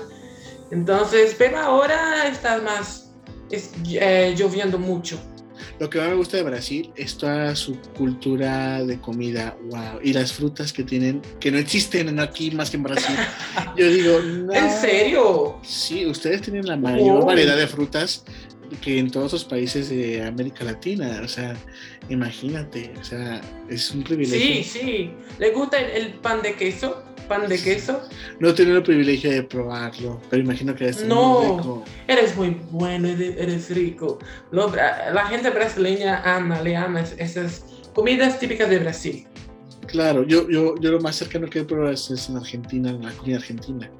Entonces, 0.71 1.35
pero 1.39 1.59
ahora 1.59 2.27
está 2.29 2.61
más 2.63 3.13
es, 3.51 3.71
eh, 3.91 4.35
lloviendo 4.37 4.79
mucho. 4.79 5.21
Lo 5.79 5.89
que 5.91 5.99
más 5.99 6.09
me 6.09 6.15
gusta 6.15 6.37
de 6.37 6.43
Brasil 6.45 6.93
es 6.97 7.17
toda 7.17 7.55
su 7.57 7.79
cultura 7.97 8.83
de 8.85 9.01
comida, 9.01 9.57
wow, 9.71 10.01
y 10.03 10.13
las 10.13 10.33
frutas 10.33 10.73
que 10.73 10.83
tienen, 10.83 11.21
que 11.41 11.51
no 11.51 11.59
existen 11.59 12.19
aquí 12.21 12.51
más 12.51 12.71
que 12.71 12.77
en 12.79 12.83
Brasil. 12.85 13.15
Yo 13.77 13.89
digo, 13.89 14.19
no. 14.21 14.53
¿En 14.53 14.71
serio? 14.71 15.59
Sí, 15.63 16.07
ustedes 16.07 16.43
tienen 16.43 16.67
la 16.67 16.77
mayor 16.77 17.23
Oh. 17.23 17.27
variedad 17.27 17.57
de 17.57 17.67
frutas 17.67 18.25
que 18.81 18.99
en 18.99 19.11
todos 19.11 19.33
los 19.33 19.45
países 19.45 19.91
de 19.91 20.25
América 20.25 20.65
Latina. 20.65 21.21
O 21.23 21.29
sea, 21.29 21.55
imagínate, 22.09 22.93
o 23.01 23.05
sea, 23.05 23.41
es 23.69 23.91
un 23.91 24.03
privilegio. 24.03 24.63
Sí, 24.63 24.65
sí. 24.65 25.11
¿Le 25.39 25.51
gusta 25.51 25.79
el, 25.79 25.91
el 26.05 26.13
pan 26.15 26.41
de 26.43 26.55
queso? 26.55 27.03
¿Pan 27.33 27.49
de 27.49 27.59
queso? 27.59 28.03
No 28.41 28.51
he 28.51 28.53
tenido 28.53 28.77
el 28.79 28.83
privilegio 28.83 29.31
de 29.31 29.43
probarlo, 29.43 30.21
pero 30.29 30.43
imagino 30.43 30.75
que 30.75 30.89
es 30.89 31.03
No. 31.05 31.39
muy 31.39 31.57
rico. 31.57 31.85
Eres 32.07 32.37
muy 32.37 32.61
bueno, 32.71 33.09
eres, 33.09 33.37
eres 33.39 33.71
rico. 33.71 34.19
Lo 34.51 34.71
la 34.75 35.27
gente 35.29 35.49
brasileña 35.49 36.23
ama, 36.25 36.61
le 36.61 36.77
ama 36.77 37.01
es- 37.01 37.15
esas 37.19 37.65
comidas 37.95 38.39
típicas 38.39 38.69
de 38.69 38.79
Brasil. 38.81 39.27
Claro, 39.87 40.25
yo, 40.25 40.49
yo, 40.49 40.75
yo 40.79 40.91
lo 40.93 41.01
más 41.01 41.17
cercano 41.17 41.49
que 41.49 41.61
he 41.61 41.65
probado 41.65 41.93
es, 41.93 42.29
en 42.29 42.37
Argentina, 42.37 42.93
la 42.93 43.11
comida 43.13 43.37
argentina. 43.37 43.91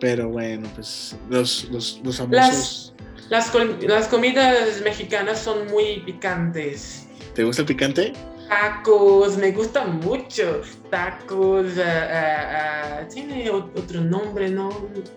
Pero 0.00 0.28
bueno, 0.28 0.68
pues 0.74 1.16
los, 1.30 1.64
los, 1.70 2.00
los 2.04 2.16
famosos. 2.18 2.94
Las, 3.30 3.50
col- 3.50 3.78
las 3.88 4.08
comidas 4.08 4.82
mexicanas 4.84 5.38
son 5.38 5.66
muy 5.68 6.00
picantes. 6.04 7.06
¿Te 7.34 7.44
gusta 7.44 7.62
el 7.62 7.66
picante? 7.68 8.12
Tacos, 8.48 9.36
me 9.38 9.50
gustan 9.52 10.00
mucho. 10.00 10.60
Tacos, 10.90 11.66
ah, 11.78 12.08
ah, 12.10 12.98
ah, 13.00 13.08
tiene 13.12 13.48
otro 13.50 14.00
nombre, 14.00 14.48
¿no? 14.50 14.68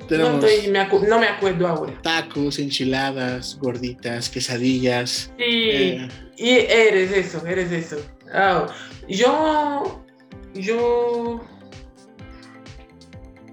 No, 0.09 0.39
estoy- 0.39 0.69
me 0.71 0.85
no 1.07 1.19
me 1.19 1.27
acuerdo 1.27 1.67
ahora. 1.67 1.93
Tacos, 2.01 2.59
enchiladas, 2.59 3.57
gorditas, 3.59 4.29
quesadillas. 4.29 5.31
Sí, 5.37 5.43
eh, 5.71 6.07
y 6.37 6.49
eres 6.51 7.11
eso, 7.11 7.45
eres 7.45 7.71
eso. 7.71 7.97
Ah, 8.33 8.67
yo, 9.07 10.03
yo, 10.53 11.41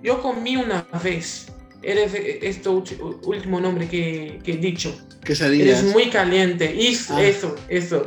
yo 0.02 0.22
comí 0.22 0.56
una 0.56 0.86
vez. 1.02 1.48
Eres 1.82 2.12
este 2.14 2.68
último 2.70 3.60
nombre 3.60 3.86
que, 3.88 4.38
que 4.42 4.52
he 4.52 4.56
dicho. 4.56 4.96
quesadillas. 5.22 5.80
Eres 5.80 5.92
muy 5.92 6.08
caliente. 6.10 6.74
Y 6.74 6.96
Ah. 7.10 7.22
eso, 7.22 7.54
eso. 7.68 8.06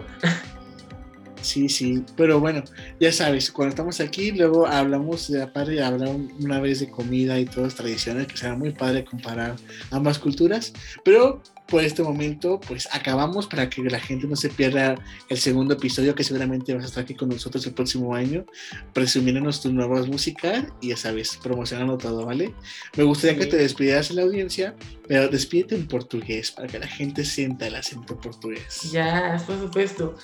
Sí, 1.47 1.69
sí, 1.69 2.03
pero 2.17 2.41
bueno, 2.41 2.61
ya 2.99 3.09
sabes, 3.13 3.51
cuando 3.51 3.69
estamos 3.69 4.01
aquí, 4.01 4.31
luego 4.31 4.67
hablamos 4.67 5.29
de 5.31 5.41
aparte, 5.43 5.81
hablar 5.81 6.09
un- 6.09 6.29
una 6.43 6.59
vez 6.59 6.81
de 6.81 6.89
comida 6.91 7.39
y 7.39 7.45
todas 7.45 7.73
tradiciones, 7.73 8.27
que 8.27 8.35
será 8.35 8.55
muy 8.57 8.71
padre 8.71 9.05
comparar 9.05 9.55
ambas 9.91 10.19
culturas, 10.19 10.73
pero 11.05 11.41
por 11.67 11.83
este 11.83 12.01
momento, 12.01 12.59
pues 12.59 12.87
acabamos 12.91 13.47
para 13.47 13.69
que 13.69 13.83
la 13.83 13.99
gente 13.99 14.27
no 14.27 14.35
se 14.35 14.49
pierda 14.49 14.95
el 15.29 15.37
segundo 15.37 15.73
episodio, 15.73 16.15
que 16.15 16.23
seguramente 16.23 16.73
vas 16.73 16.83
a 16.83 16.87
estar 16.87 17.03
aquí 17.03 17.13
con 17.13 17.29
nosotros 17.29 17.65
el 17.65 17.73
próximo 17.73 18.15
año, 18.15 18.45
presumiéndonos 18.93 19.61
tus 19.61 19.71
nuevas 19.73 20.07
músicas 20.07 20.65
y 20.81 20.89
ya 20.89 20.97
sabes, 20.97 21.37
promocionando 21.41 21.97
todo, 21.97 22.25
¿vale? 22.25 22.53
Me 22.95 23.03
gustaría 23.03 23.37
que 23.37 23.45
te 23.45 23.57
despidieras 23.57 24.09
en 24.09 24.17
la 24.17 24.21
audiencia, 24.23 24.75
pero 25.07 25.27
despídete 25.27 25.75
en 25.75 25.87
portugués, 25.87 26.51
para 26.51 26.67
que 26.67 26.79
la 26.79 26.87
gente 26.87 27.25
sienta 27.25 27.67
el 27.67 27.75
acento 27.75 28.19
portugués. 28.19 28.89
Já, 28.91 29.37
por 29.45 29.59
supuesto. 29.59 30.15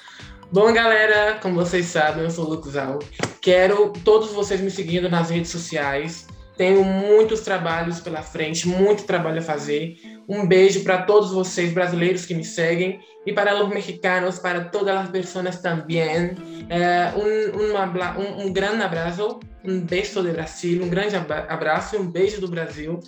Bom, 0.52 0.72
galera, 0.72 1.40
como 1.42 1.56
vocês 1.56 1.88
sabem, 1.88 2.24
eu 2.24 2.30
sou 2.30 2.46
o 2.46 2.50
Lucas 2.50 2.76
Al. 2.76 3.00
Quero 3.42 3.92
todos 4.04 4.32
vocês 4.34 4.62
me 4.62 4.70
seguindo 4.70 5.10
nas 5.10 5.32
redes 5.32 5.50
sociais. 5.50 6.28
Tenho 6.58 6.84
muitos 6.84 7.42
trabalhos 7.42 8.00
pela 8.00 8.22
frente, 8.22 8.68
muito 8.68 9.04
trabalho 9.04 9.40
a 9.40 9.42
fazer. 9.42 9.96
Um 10.30 10.48
beijo 10.48 10.84
para 10.84 11.02
todos 11.02 11.32
vocês 11.32 11.74
brasileiros 11.74 12.26
que 12.26 12.36
me 12.36 12.46
seguem 12.46 13.00
e 13.26 13.34
para 13.34 13.62
os 13.62 13.70
mexicanos, 13.70 14.40
para 14.40 14.66
todas 14.66 14.96
as 14.96 15.10
pessoas 15.10 15.60
também. 15.60 16.36
É, 16.70 17.12
um, 17.16 17.60
um, 17.60 18.46
um, 18.46 18.54
grande 18.54 18.84
abraço, 18.84 19.40
um 19.64 19.80
beijo 19.80 20.22
de 20.22 20.32
Brasil, 20.32 20.84
um 20.84 20.90
grande 20.90 21.16
abra- 21.16 21.48
abraço 21.50 21.96
e 21.96 22.00
um 22.00 22.10
beijo 22.10 22.40
do 22.40 22.48
Brasil. 22.48 23.00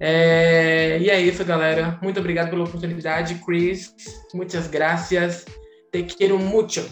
É, 0.00 0.98
e 1.00 1.08
é 1.08 1.20
isso, 1.20 1.44
galera. 1.44 1.98
Muito 2.02 2.18
obrigado 2.18 2.50
pela 2.50 2.64
oportunidade, 2.64 3.40
Chris. 3.46 3.94
Muitas 4.34 4.66
gracias. 4.66 5.44
Te 5.92 6.02
quiero 6.02 6.38
mucho. 6.38 6.84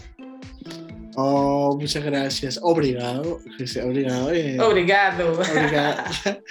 Oh, 1.25 1.79
muchas 1.81 2.03
gracias. 2.03 2.59
Obrigado. 2.61 3.39
Obrigado. 3.85 4.33
eh, 4.33 4.59
Obrigado. 4.59 5.33
obrigado. 5.35 6.03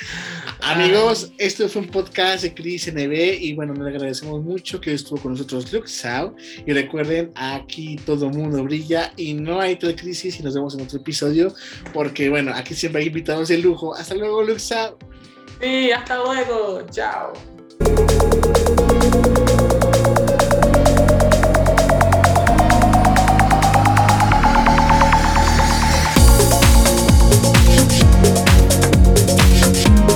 Amigos, 0.62 1.34
esto 1.38 1.67
fue 1.67 1.81
un 1.81 1.89
podcast 1.89 2.43
de 2.43 2.53
Cris 2.53 2.88
NB 2.88 3.12
y 3.41 3.53
bueno, 3.53 3.73
le 3.73 3.89
agradecemos 3.89 4.41
mucho 4.41 4.79
que 4.79 4.93
estuvo 4.93 5.19
con 5.19 5.34
nosotros 5.34 5.73
Luxao. 5.73 6.34
Y 6.65 6.71
recuerden, 6.71 7.34
aquí 7.36 7.97
todo 8.05 8.29
mundo 8.29 8.63
brilla 8.63 9.12
y 9.17 9.34
no 9.34 9.60
hay 9.60 9.75
tal 9.75 9.93
crisis 9.93 10.39
y 10.39 10.43
nos 10.43 10.55
vemos 10.55 10.73
en 10.75 10.81
otro 10.84 10.99
episodio 10.99 11.53
porque 11.93 12.29
bueno, 12.29 12.53
aquí 12.55 12.73
siempre 12.73 13.01
hay 13.01 13.07
invitados 13.10 13.49
de 13.49 13.57
lujo. 13.57 13.93
Hasta 13.93 14.15
luego, 14.15 14.41
Luxao. 14.41 14.97
Sí, 15.60 15.91
hasta 15.91 16.17
luego. 16.17 16.86
Chao. 16.91 17.34